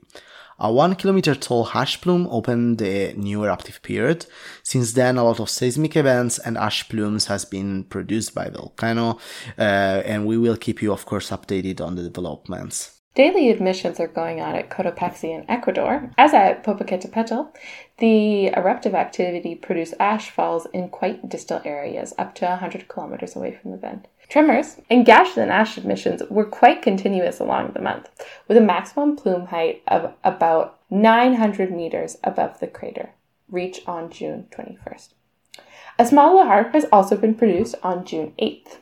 A 0.63 0.71
one 0.71 0.93
kilometer 0.93 1.34
tall 1.34 1.67
ash 1.74 2.00
plume 2.02 2.28
opened 2.30 2.78
the 2.78 3.13
new 3.13 3.43
eruptive 3.43 3.82
period. 3.82 4.28
Since 4.62 4.93
then, 4.93 5.17
a 5.17 5.24
lot 5.24 5.39
of 5.39 5.50
seismic 5.50 5.95
events 5.95 6.38
and 6.38 6.56
ash 6.56 6.88
plumes 6.88 7.26
has 7.26 7.45
been 7.45 7.86
produced 7.86 8.36
by 8.36 8.47
the 8.47 8.60
volcano, 8.60 9.17
uh, 9.58 10.04
and 10.06 10.28
we 10.28 10.38
will 10.38 10.56
keep 10.56 10.84
you, 10.84 10.93
of 10.93 11.08
course, 11.08 11.32
updated 11.32 11.82
on 11.82 11.95
the 11.95 12.04
developments. 12.04 13.02
Daily 13.15 13.50
admissions 13.50 14.00
are 14.00 14.08
going 14.08 14.39
on 14.39 14.56
at 14.56 14.69
Cotopaxi 14.69 15.36
in 15.36 15.50
Ecuador. 15.50 16.12
As 16.17 16.34
at 16.34 16.63
Popocatépetl, 16.63 17.50
the 18.02 18.48
eruptive 18.48 18.96
activity 18.96 19.54
produced 19.54 19.94
ash 20.00 20.32
falls 20.32 20.66
in 20.74 20.90
quite 20.90 21.30
distal 21.30 21.62
areas, 21.64 22.16
up 22.18 22.34
to 22.34 22.46
100 22.46 22.88
kilometers 22.88 23.36
away 23.36 23.54
from 23.54 23.70
the 23.70 23.78
vent. 23.78 24.08
Tremors 24.28 24.78
and 24.90 25.06
gases 25.06 25.38
and 25.38 25.52
ash 25.52 25.78
emissions 25.78 26.24
were 26.28 26.46
quite 26.46 26.82
continuous 26.82 27.40
along 27.40 27.74
the 27.74 27.82
month, 27.82 28.10
with 28.48 28.58
a 28.58 28.62
maximum 28.62 29.16
plume 29.16 29.46
height 29.46 29.84
of 29.88 30.14
about 30.24 30.80
900 30.90 31.72
meters 31.72 32.18
above 32.24 32.60
the 32.60 32.66
crater, 32.66 33.12
reach 33.50 33.82
on 33.86 34.10
June 34.10 34.48
21st. 34.50 35.10
A 36.00 36.06
small 36.08 36.40
lahar 36.40 36.74
has 36.74 36.86
also 36.92 37.16
been 37.16 37.36
produced 37.36 37.76
on 37.84 38.04
June 38.04 38.34
8th. 38.42 38.78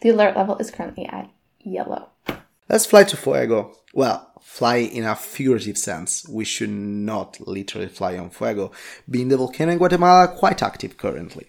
The 0.00 0.08
alert 0.08 0.36
level 0.36 0.56
is 0.58 0.72
currently 0.72 1.06
at 1.06 1.30
yellow. 1.60 2.08
Let's 2.68 2.86
fly 2.86 3.04
to 3.04 3.16
Fuego. 3.16 3.76
Well, 3.96 4.32
fly 4.42 4.78
in 4.78 5.04
a 5.04 5.14
figurative 5.14 5.78
sense. 5.78 6.28
We 6.28 6.44
should 6.44 6.70
not 6.70 7.38
literally 7.46 7.86
fly 7.86 8.18
on 8.18 8.30
Fuego, 8.30 8.72
being 9.08 9.28
the 9.28 9.36
volcano 9.36 9.70
in 9.70 9.78
Guatemala 9.78 10.34
quite 10.36 10.64
active 10.64 10.96
currently. 10.96 11.46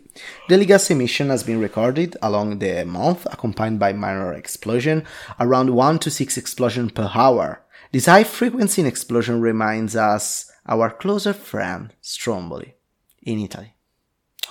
The 0.47 0.63
gas 0.63 0.91
emission 0.91 1.29
has 1.29 1.43
been 1.43 1.60
recorded 1.60 2.15
along 2.21 2.60
the 2.60 2.86
month, 2.86 3.25
accompanied 3.25 3.79
by 3.79 3.93
minor 3.93 4.31
explosion, 4.34 5.05
around 5.39 5.71
1 5.71 5.99
to 5.99 6.12
6 6.12 6.38
explosions 6.38 6.91
per 6.91 7.10
hour. 7.15 7.63
This 7.91 8.05
high 8.05 8.23
frequency 8.23 8.81
in 8.81 8.88
explosion 8.88 9.41
reminds 9.41 9.95
us 9.95 10.51
our 10.67 10.91
closer 10.91 11.34
friend 11.34 11.93
Stromboli 11.99 12.75
in 13.23 13.39
Italy. 13.39 13.73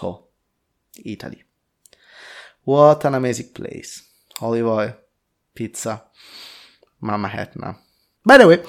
Oh, 0.03 0.25
Italy. 1.05 1.45
What 2.65 3.05
an 3.05 3.15
amazing 3.15 3.51
place. 3.51 4.03
Olive 4.41 4.67
oil, 4.67 4.97
pizza, 5.55 6.03
Mama 7.01 7.31
Etna. 7.33 7.77
By 8.27 8.39
the 8.39 8.49
way, 8.49 8.63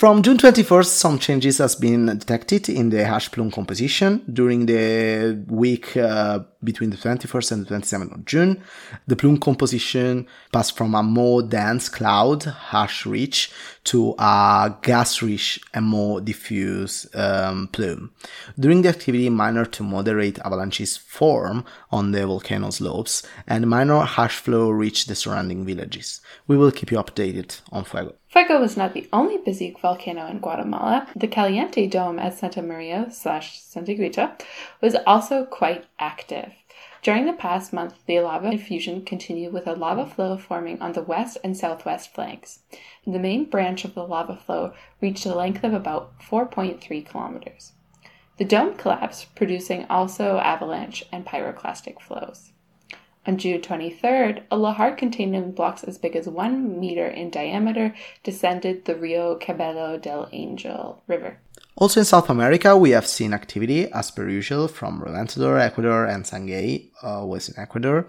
from 0.00 0.22
June 0.22 0.36
21st, 0.36 0.86
some 0.86 1.18
changes 1.20 1.58
has 1.58 1.76
been 1.76 2.06
detected 2.06 2.68
in 2.68 2.90
the 2.90 3.04
ash 3.04 3.30
plume 3.30 3.52
composition 3.52 4.24
during 4.32 4.66
the 4.66 5.44
week 5.46 5.96
uh, 5.96 6.40
between 6.64 6.90
the 6.90 6.96
21st 6.96 7.52
and 7.52 7.66
the 7.66 7.74
27th 7.74 8.14
of 8.14 8.24
June. 8.24 8.60
The 9.06 9.14
plume 9.14 9.38
composition 9.38 10.26
passed 10.52 10.76
from 10.76 10.96
a 10.96 11.04
more 11.04 11.40
dense 11.42 11.88
cloud, 11.88 12.52
ash 12.72 13.06
rich, 13.06 13.52
to 13.84 14.16
a 14.18 14.74
gas 14.82 15.22
rich 15.22 15.60
and 15.72 15.86
more 15.86 16.20
diffuse 16.20 17.06
um, 17.14 17.68
plume. 17.68 18.10
During 18.58 18.82
the 18.82 18.88
activity, 18.88 19.28
minor 19.28 19.66
to 19.66 19.84
moderate 19.84 20.40
avalanches 20.40 20.96
form 20.96 21.64
on 21.92 22.10
the 22.10 22.26
volcano 22.26 22.70
slopes, 22.70 23.22
and 23.46 23.68
minor 23.68 24.02
ash 24.18 24.38
flow 24.38 24.70
reach 24.70 25.04
the 25.04 25.14
surrounding 25.14 25.64
villages. 25.64 26.20
We 26.48 26.56
will 26.56 26.72
keep 26.72 26.90
you 26.90 26.96
updated 26.98 27.60
on 27.70 27.84
Fuego. 27.84 28.14
Fuego 28.30 28.60
was 28.60 28.76
not 28.76 28.94
the 28.94 29.08
only 29.12 29.38
busy 29.38 29.76
volcano 29.82 30.28
in 30.28 30.38
Guatemala. 30.38 31.08
The 31.16 31.26
Caliente 31.26 31.88
Dome 31.88 32.20
at 32.20 32.34
Santa 32.34 32.62
Maria 32.62 33.08
slash 33.10 33.60
Santa 33.60 33.96
Rita 33.96 34.36
was 34.80 34.94
also 35.04 35.44
quite 35.44 35.86
active. 35.98 36.52
During 37.02 37.26
the 37.26 37.32
past 37.32 37.72
month, 37.72 37.94
the 38.06 38.20
lava 38.20 38.52
effusion 38.52 39.04
continued 39.04 39.52
with 39.52 39.66
a 39.66 39.74
lava 39.74 40.06
flow 40.06 40.36
forming 40.36 40.80
on 40.80 40.92
the 40.92 41.02
west 41.02 41.38
and 41.42 41.56
southwest 41.56 42.14
flanks. 42.14 42.60
The 43.04 43.18
main 43.18 43.46
branch 43.46 43.84
of 43.84 43.94
the 43.94 44.06
lava 44.06 44.36
flow 44.36 44.74
reached 45.00 45.26
a 45.26 45.34
length 45.34 45.64
of 45.64 45.74
about 45.74 46.12
4.3 46.20 47.04
kilometers. 47.04 47.72
The 48.36 48.44
dome 48.44 48.76
collapsed, 48.76 49.34
producing 49.34 49.86
also 49.90 50.38
avalanche 50.38 51.04
and 51.10 51.26
pyroclastic 51.26 52.00
flows. 52.00 52.52
On 53.26 53.36
June 53.36 53.60
23rd, 53.60 54.42
a 54.50 54.56
lahar 54.56 54.96
containing 54.96 55.52
blocks 55.52 55.84
as 55.84 55.98
big 55.98 56.16
as 56.16 56.26
one 56.26 56.80
meter 56.80 57.06
in 57.06 57.30
diameter 57.30 57.94
descended 58.22 58.86
the 58.86 58.96
Rio 58.96 59.34
Cabello 59.34 59.98
del 59.98 60.28
Angel 60.32 61.02
River. 61.06 61.38
Also 61.76 62.00
in 62.00 62.06
South 62.06 62.30
America, 62.30 62.76
we 62.76 62.90
have 62.90 63.06
seen 63.06 63.34
activity, 63.34 63.90
as 63.92 64.10
per 64.10 64.28
usual, 64.28 64.68
from 64.68 65.02
Reventador, 65.02 65.60
Ecuador, 65.60 66.06
and 66.06 66.24
Sangay, 66.24 66.90
uh, 67.02 67.24
was 67.24 67.50
in 67.50 67.58
Ecuador, 67.58 68.06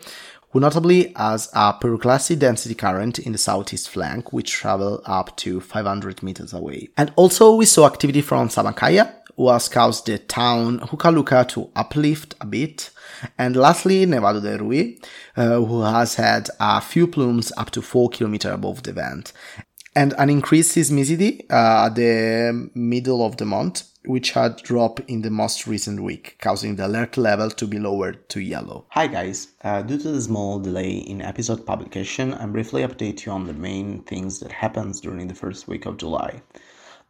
who 0.52 0.60
notably 0.60 1.13
has 1.15 1.50
a 1.54 1.74
pyroclastic 1.74 2.39
density 2.39 2.76
current 2.76 3.19
in 3.19 3.32
the 3.32 3.38
southeast 3.38 3.89
flank, 3.89 4.34
which 4.34 4.52
travel 4.52 5.02
up 5.06 5.36
to 5.38 5.62
500 5.62 6.21
meters 6.21 6.54
away. 6.54 6.89
And 6.97 7.12
also 7.15 7.56
we 7.56 7.65
saw 7.65 7.86
activity 7.86 8.21
from 8.21 8.50
Sabancaya, 8.50 9.13
who 9.36 9.50
has 9.50 9.70
caused 9.70 10.06
the 10.06 10.17
town 10.17 10.80
Hucaluca 10.80 11.48
to 11.50 11.70
uplift 11.76 12.36
a 12.41 12.46
bit, 12.46 12.89
and 13.38 13.56
lastly, 13.56 14.06
Nevado 14.06 14.41
de 14.41 14.58
Rui, 14.58 14.98
uh, 15.36 15.63
who 15.63 15.82
has 15.82 16.15
had 16.15 16.50
a 16.60 16.82
few 16.82 17.08
plumes 17.08 17.52
up 17.58 17.70
to 17.72 17.82
4 17.82 18.10
km 18.10 18.54
above 18.54 18.84
the 18.84 18.94
vent, 18.94 19.34
and 19.96 20.13
an 20.17 20.30
increased 20.30 20.76
seismicity 20.76 21.41
uh, 21.52 21.88
at 21.88 21.96
the 21.96 22.70
middle 22.74 23.26
of 23.26 23.38
the 23.38 23.46
month, 23.46 23.84
which 24.06 24.32
had 24.32 24.58
dropped 24.63 25.02
in 25.08 25.22
the 25.22 25.30
most 25.30 25.67
recent 25.67 26.02
week, 26.02 26.38
causing 26.41 26.76
the 26.76 26.88
alert 26.88 27.17
level 27.17 27.52
to 27.52 27.67
be 27.67 27.78
lowered 27.78 28.28
to 28.30 28.39
yellow. 28.39 28.86
Hi 28.89 29.08
guys, 29.08 29.50
uh, 29.63 29.82
due 29.84 30.00
to 30.00 30.12
the 30.12 30.22
small 30.22 30.60
delay 30.60 30.91
in 30.91 31.22
episode 31.22 31.65
publication, 31.65 32.34
I'm 32.34 32.52
briefly 32.52 32.82
update 32.82 33.26
you 33.26 33.32
on 33.32 33.46
the 33.46 33.54
main 33.54 34.02
things 34.04 34.39
that 34.39 34.52
happens 34.52 35.02
during 35.02 35.28
the 35.28 35.36
first 35.36 35.67
week 35.67 35.86
of 35.86 35.98
July. 35.98 36.41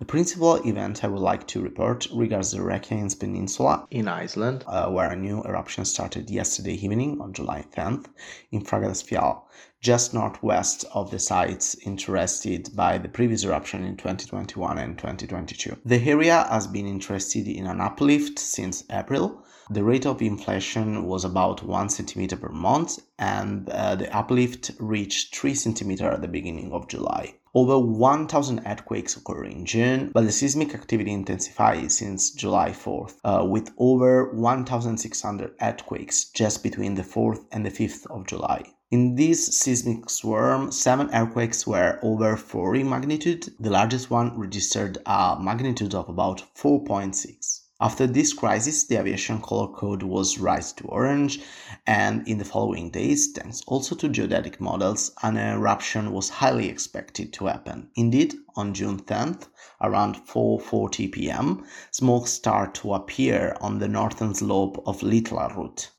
The 0.02 0.08
principal 0.08 0.56
event 0.68 1.04
I 1.04 1.10
would 1.10 1.22
like 1.22 1.46
to 1.50 1.62
report 1.62 2.08
regards 2.12 2.50
the 2.50 2.58
Reykjanes 2.58 3.20
Peninsula 3.20 3.86
in 3.92 4.08
Iceland, 4.08 4.64
uh, 4.66 4.90
where 4.90 5.12
a 5.12 5.16
new 5.16 5.44
eruption 5.44 5.86
started 5.86 6.28
yesterday 6.32 6.74
evening 6.74 7.22
on 7.22 7.34
July 7.34 7.66
10th 7.72 8.08
in 8.52 8.64
Fagradalsfjall, 8.64 9.44
just 9.80 10.12
northwest 10.12 10.86
of 10.96 11.12
the 11.12 11.20
sites 11.20 11.76
interested 11.86 12.76
by 12.76 12.98
the 12.98 13.10
previous 13.10 13.44
eruption 13.44 13.84
in 13.84 13.96
2021 13.96 14.80
and 14.80 14.98
2022. 14.98 15.78
The 15.86 16.02
area 16.10 16.48
has 16.50 16.66
been 16.66 16.88
interested 16.88 17.48
in 17.48 17.68
an 17.68 17.80
uplift 17.80 18.40
since 18.40 18.84
April. 18.90 19.44
The 19.70 19.84
rate 19.84 20.08
of 20.08 20.20
inflation 20.24 21.04
was 21.04 21.26
about 21.26 21.62
1 21.62 21.90
centimeter 21.90 22.38
per 22.38 22.50
month, 22.50 22.98
and 23.20 23.70
uh, 23.70 23.94
the 23.94 24.18
uplift 24.18 24.72
reached 24.80 25.36
3 25.36 25.54
centimeter 25.54 26.10
at 26.10 26.24
the 26.24 26.28
beginning 26.28 26.72
of 26.72 26.88
July. 26.88 27.36
Over 27.54 27.78
1,000 27.80 28.62
earthquakes 28.66 29.18
occur 29.18 29.44
in 29.44 29.66
June, 29.66 30.10
but 30.14 30.24
the 30.24 30.32
seismic 30.32 30.74
activity 30.74 31.12
intensifies 31.12 31.98
since 31.98 32.30
July 32.30 32.70
4th, 32.70 33.16
uh, 33.26 33.46
with 33.46 33.74
over 33.78 34.32
1,600 34.34 35.56
earthquakes 35.62 36.24
just 36.26 36.64
between 36.64 36.96
the 36.96 37.04
4th 37.04 37.46
and 37.52 37.66
the 37.66 37.70
5th 37.70 38.08
of 38.08 38.26
July. 38.26 38.64
In 38.90 39.16
this 39.16 39.58
seismic 39.58 40.10
swarm, 40.10 40.72
seven 40.72 41.10
earthquakes 41.14 41.68
were 41.68 42.00
over 42.02 42.38
4 42.38 42.76
in 42.76 42.90
magnitude. 42.90 43.54
The 43.60 43.70
largest 43.70 44.10
one 44.10 44.38
registered 44.40 44.98
a 45.06 45.38
magnitude 45.38 45.94
of 45.94 46.08
about 46.08 46.44
4.6. 46.56 47.61
After 47.84 48.06
this 48.06 48.32
crisis, 48.32 48.84
the 48.84 49.00
aviation 49.00 49.42
color 49.42 49.68
code 49.68 50.04
was 50.04 50.38
raised 50.38 50.78
to 50.78 50.84
orange, 50.84 51.40
and 51.88 52.28
in 52.28 52.38
the 52.38 52.46
following 52.46 52.92
days, 52.92 53.32
thanks 53.32 53.64
also 53.66 53.96
to 53.96 54.08
geodetic 54.08 54.62
models, 54.62 55.10
an 55.24 55.36
eruption 55.36 56.12
was 56.12 56.30
highly 56.30 56.70
expected 56.70 57.34
to 57.34 57.48
happen. 57.48 57.90
Indeed, 57.96 58.36
on 58.56 58.76
June 58.76 59.00
10th, 59.00 59.48
around 59.82 60.18
4:40 60.28 61.12
p.m., 61.12 61.66
smoke 61.90 62.28
started 62.28 62.76
to 62.82 62.94
appear 62.94 63.58
on 63.62 63.80
the 63.80 63.88
northern 63.88 64.36
slope 64.36 64.84
of 64.86 65.02
Litla 65.02 65.50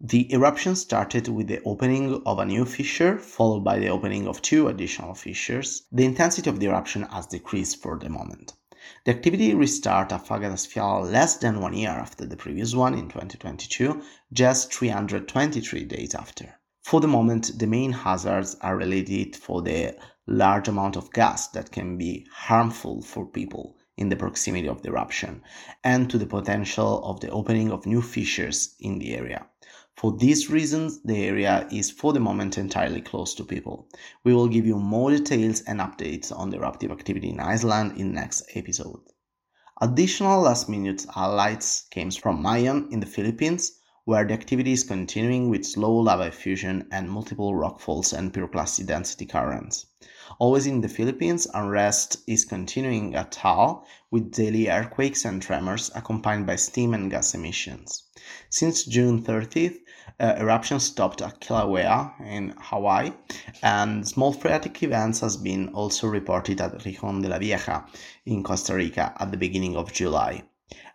The 0.00 0.32
eruption 0.32 0.76
started 0.76 1.26
with 1.26 1.48
the 1.48 1.64
opening 1.64 2.22
of 2.24 2.38
a 2.38 2.46
new 2.46 2.64
fissure, 2.64 3.18
followed 3.18 3.64
by 3.64 3.80
the 3.80 3.88
opening 3.88 4.28
of 4.28 4.40
two 4.40 4.68
additional 4.68 5.14
fissures. 5.14 5.82
The 5.90 6.04
intensity 6.04 6.48
of 6.48 6.60
the 6.60 6.66
eruption 6.66 7.02
has 7.10 7.26
decreased 7.26 7.82
for 7.82 7.98
the 7.98 8.08
moment. 8.08 8.52
The 9.04 9.12
activity 9.12 9.54
restarted 9.54 10.12
at 10.12 10.26
Fagradalsfjall 10.26 11.10
less 11.10 11.36
than 11.36 11.60
one 11.60 11.74
year 11.74 11.90
after 11.90 12.26
the 12.26 12.36
previous 12.36 12.74
one 12.74 12.94
in 12.94 13.08
2022, 13.08 14.02
just 14.32 14.72
323 14.74 15.84
days 15.84 16.14
after. 16.14 16.58
For 16.82 17.00
the 17.00 17.08
moment, 17.08 17.58
the 17.58 17.66
main 17.66 17.92
hazards 17.92 18.56
are 18.60 18.76
related 18.76 19.36
for 19.36 19.62
the 19.62 19.96
large 20.26 20.68
amount 20.68 20.96
of 20.96 21.12
gas 21.12 21.48
that 21.48 21.70
can 21.70 21.96
be 21.96 22.26
harmful 22.32 23.02
for 23.02 23.24
people 23.26 23.76
in 23.96 24.08
the 24.08 24.16
proximity 24.16 24.68
of 24.68 24.82
the 24.82 24.88
eruption 24.88 25.42
and 25.84 26.10
to 26.10 26.18
the 26.18 26.26
potential 26.26 27.04
of 27.04 27.20
the 27.20 27.30
opening 27.30 27.70
of 27.70 27.86
new 27.86 28.02
fissures 28.02 28.74
in 28.80 28.98
the 28.98 29.14
area. 29.14 29.46
For 29.96 30.16
these 30.16 30.50
reasons, 30.50 31.00
the 31.02 31.24
area 31.24 31.68
is 31.70 31.90
for 31.90 32.12
the 32.12 32.20
moment 32.20 32.58
entirely 32.58 33.00
closed 33.00 33.36
to 33.36 33.44
people. 33.44 33.88
We 34.24 34.34
will 34.34 34.48
give 34.48 34.66
you 34.66 34.78
more 34.78 35.10
details 35.10 35.60
and 35.62 35.80
updates 35.80 36.36
on 36.36 36.50
the 36.50 36.56
eruptive 36.56 36.90
activity 36.90 37.30
in 37.30 37.40
Iceland 37.40 37.98
in 37.98 38.12
next 38.12 38.44
episode. 38.54 39.00
Additional 39.80 40.42
last 40.42 40.68
minute 40.68 41.06
highlights 41.08 41.82
came 41.90 42.10
from 42.10 42.42
Mayon 42.42 42.92
in 42.92 43.00
the 43.00 43.06
Philippines, 43.06 43.72
where 44.04 44.24
the 44.24 44.34
activity 44.34 44.72
is 44.72 44.82
continuing 44.82 45.48
with 45.48 45.64
slow 45.64 45.94
lava 45.94 46.24
effusion 46.24 46.88
and 46.90 47.08
multiple 47.08 47.54
rockfalls 47.54 48.12
and 48.12 48.32
pyroclastic 48.32 48.86
density 48.86 49.26
currents. 49.26 49.86
Always 50.38 50.66
in 50.66 50.80
the 50.80 50.88
Philippines, 50.88 51.46
unrest 51.54 52.16
is 52.26 52.44
continuing 52.44 53.14
at 53.14 53.30
Taal 53.30 53.86
with 54.10 54.32
daily 54.32 54.68
earthquakes 54.68 55.24
and 55.24 55.40
tremors 55.40 55.90
accompanied 55.94 56.46
by 56.46 56.56
steam 56.56 56.94
and 56.94 57.10
gas 57.10 57.34
emissions. 57.34 58.04
Since 58.50 58.84
June 58.84 59.22
30th, 59.22 59.78
uh, 60.20 60.34
eruptions 60.38 60.84
stopped 60.84 61.22
at 61.22 61.40
Kilauea 61.40 62.12
in 62.24 62.54
Hawaii, 62.58 63.12
and 63.62 64.06
small 64.06 64.32
phreatic 64.32 64.82
events 64.82 65.20
has 65.20 65.36
been 65.36 65.68
also 65.70 66.06
reported 66.06 66.60
at 66.60 66.84
Rincon 66.84 67.22
de 67.22 67.28
la 67.28 67.38
Vieja 67.38 67.86
in 68.26 68.42
Costa 68.42 68.74
Rica 68.74 69.14
at 69.18 69.30
the 69.30 69.36
beginning 69.36 69.76
of 69.76 69.92
July. 69.92 70.42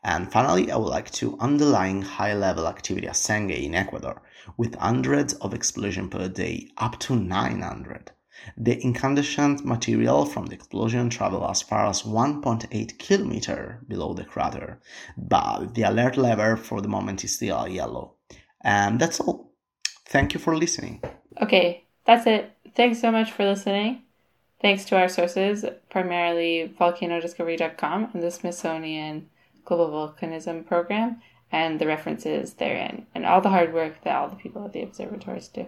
And 0.04 0.32
finally, 0.32 0.72
I 0.72 0.78
would 0.78 0.90
like 0.90 1.12
to 1.12 1.38
underline 1.40 2.02
high 2.02 2.34
level 2.34 2.68
activity 2.68 3.08
at 3.08 3.16
Sangay 3.16 3.64
in 3.64 3.76
Ecuador, 3.76 4.22
with 4.56 4.76
hundreds 4.76 5.34
of 5.34 5.54
explosions 5.54 6.10
per 6.10 6.28
day, 6.28 6.70
up 6.78 7.00
to 7.00 7.16
900. 7.16 8.12
The 8.56 8.80
incandescent 8.82 9.66
material 9.66 10.26
from 10.26 10.46
the 10.46 10.54
explosion 10.54 11.10
traveled 11.10 11.50
as 11.50 11.64
far 11.64 11.88
as 11.88 12.04
1.8 12.04 13.00
kilometer 13.00 13.84
below 13.88 14.14
the 14.14 14.26
crater, 14.26 14.80
but 15.18 15.74
the 15.74 15.82
alert 15.82 16.18
level 16.18 16.56
for 16.56 16.80
the 16.80 16.88
moment 16.88 17.24
is 17.24 17.34
still 17.34 17.68
yellow. 17.68 18.17
And 18.62 19.00
that's 19.00 19.20
all. 19.20 19.52
Thank 20.06 20.34
you 20.34 20.40
for 20.40 20.56
listening. 20.56 21.02
Okay, 21.42 21.86
that's 22.06 22.26
it. 22.28 22.52
Thanks 22.76 23.00
so 23.00 23.12
much 23.12 23.32
for 23.32 23.46
listening. 23.46 24.04
Thanks 24.62 24.86
to 24.86 24.98
our 24.98 25.10
sources, 25.10 25.66
primarily 25.90 26.74
volcanodiscovery.com 26.80 28.10
and 28.14 28.24
the 28.24 28.32
Smithsonian 28.32 29.30
Global 29.66 29.90
Volcanism 29.90 30.66
Program, 30.66 31.22
and 31.52 31.80
the 31.80 31.88
references 31.88 32.54
therein, 32.54 33.06
and 33.14 33.26
all 33.26 33.42
the 33.42 33.50
hard 33.50 33.74
work 33.74 34.04
that 34.04 34.16
all 34.16 34.30
the 34.30 34.36
people 34.36 34.66
at 34.66 34.74
the 34.74 34.82
observatories 34.82 35.48
do. 35.48 35.68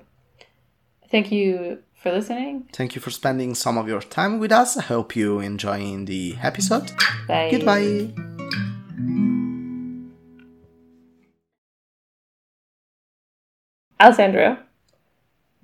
Thank 1.12 1.32
you 1.32 1.80
for 2.02 2.12
listening. 2.12 2.67
Thank 2.73 2.95
you 2.95 3.02
for 3.02 3.12
spending 3.12 3.56
some 3.56 3.78
of 3.78 3.88
your 3.88 4.02
time 4.02 4.39
with 4.39 4.52
us. 4.52 4.78
I 4.78 4.84
hope 4.84 5.15
you 5.15 5.39
enjoying 5.39 6.06
the 6.06 6.36
episode. 6.41 6.91
Bye. 7.28 7.49
Goodbye. 7.52 8.29
Alessandro, 14.02 14.58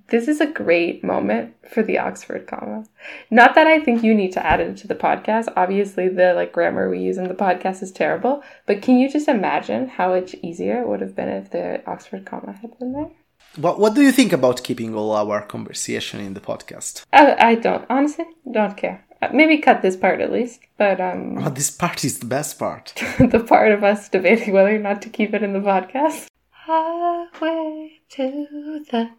this 0.08 0.28
is 0.28 0.40
a 0.40 0.46
great 0.46 1.02
moment 1.02 1.54
for 1.68 1.82
the 1.82 1.98
Oxford 1.98 2.46
comma. 2.46 2.84
Not 3.30 3.54
that 3.54 3.66
I 3.66 3.80
think 3.80 4.02
you 4.04 4.14
need 4.14 4.32
to 4.32 4.46
add 4.46 4.60
it 4.60 4.76
to 4.78 4.86
the 4.86 4.94
podcast. 4.94 5.52
Obviously, 5.56 6.08
the 6.08 6.34
like 6.34 6.52
grammar 6.52 6.88
we 6.90 6.98
use 7.00 7.16
in 7.18 7.28
the 7.28 7.34
podcast 7.34 7.82
is 7.82 7.90
terrible. 7.90 8.42
But 8.66 8.82
can 8.82 8.98
you 8.98 9.10
just 9.10 9.26
imagine 9.26 9.88
how 9.88 10.10
much 10.10 10.34
easier 10.42 10.82
it 10.82 10.88
would 10.88 11.00
have 11.00 11.16
been 11.16 11.28
if 11.28 11.50
the 11.50 11.82
Oxford 11.86 12.26
comma 12.26 12.52
had 12.52 12.78
been 12.78 12.92
there? 12.92 13.10
What 13.56 13.80
What 13.80 13.94
do 13.94 14.02
you 14.02 14.12
think 14.12 14.32
about 14.32 14.62
keeping 14.62 14.94
all 14.94 15.12
our 15.12 15.42
conversation 15.42 16.20
in 16.20 16.34
the 16.34 16.40
podcast? 16.40 17.04
I, 17.12 17.34
I 17.50 17.54
don't 17.54 17.86
honestly 17.88 18.26
don't 18.50 18.76
care. 18.76 19.02
Uh, 19.22 19.28
Maybe 19.32 19.58
cut 19.58 19.80
this 19.80 19.96
part 19.96 20.20
at 20.20 20.30
least. 20.30 20.60
But 20.76 21.00
um, 21.00 21.38
Oh, 21.38 21.48
this 21.48 21.70
part 21.70 22.04
is 22.04 22.18
the 22.18 22.26
best 22.26 22.58
part. 22.58 22.92
the 23.18 23.40
part 23.40 23.72
of 23.72 23.82
us 23.82 24.10
debating 24.10 24.52
whether 24.52 24.76
or 24.76 24.78
not 24.78 25.00
to 25.02 25.08
keep 25.08 25.32
it 25.32 25.42
in 25.42 25.54
the 25.54 25.60
podcast. 25.60 26.26
Highway 26.66 28.00
to 28.08 28.84
the 28.90 29.10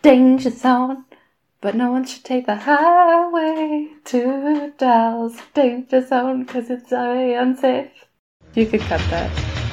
danger 0.00 0.48
zone. 0.48 1.04
But 1.60 1.74
no 1.74 1.92
one 1.92 2.06
should 2.06 2.24
take 2.24 2.46
the 2.46 2.56
highway 2.56 3.88
to 4.06 4.72
Dallas 4.78 5.36
danger 5.52 6.00
zone 6.00 6.44
because 6.44 6.70
it's 6.70 6.88
very 6.88 7.34
unsafe. 7.34 8.06
You 8.54 8.64
could 8.64 8.80
cut 8.80 9.02
that. 9.10 9.63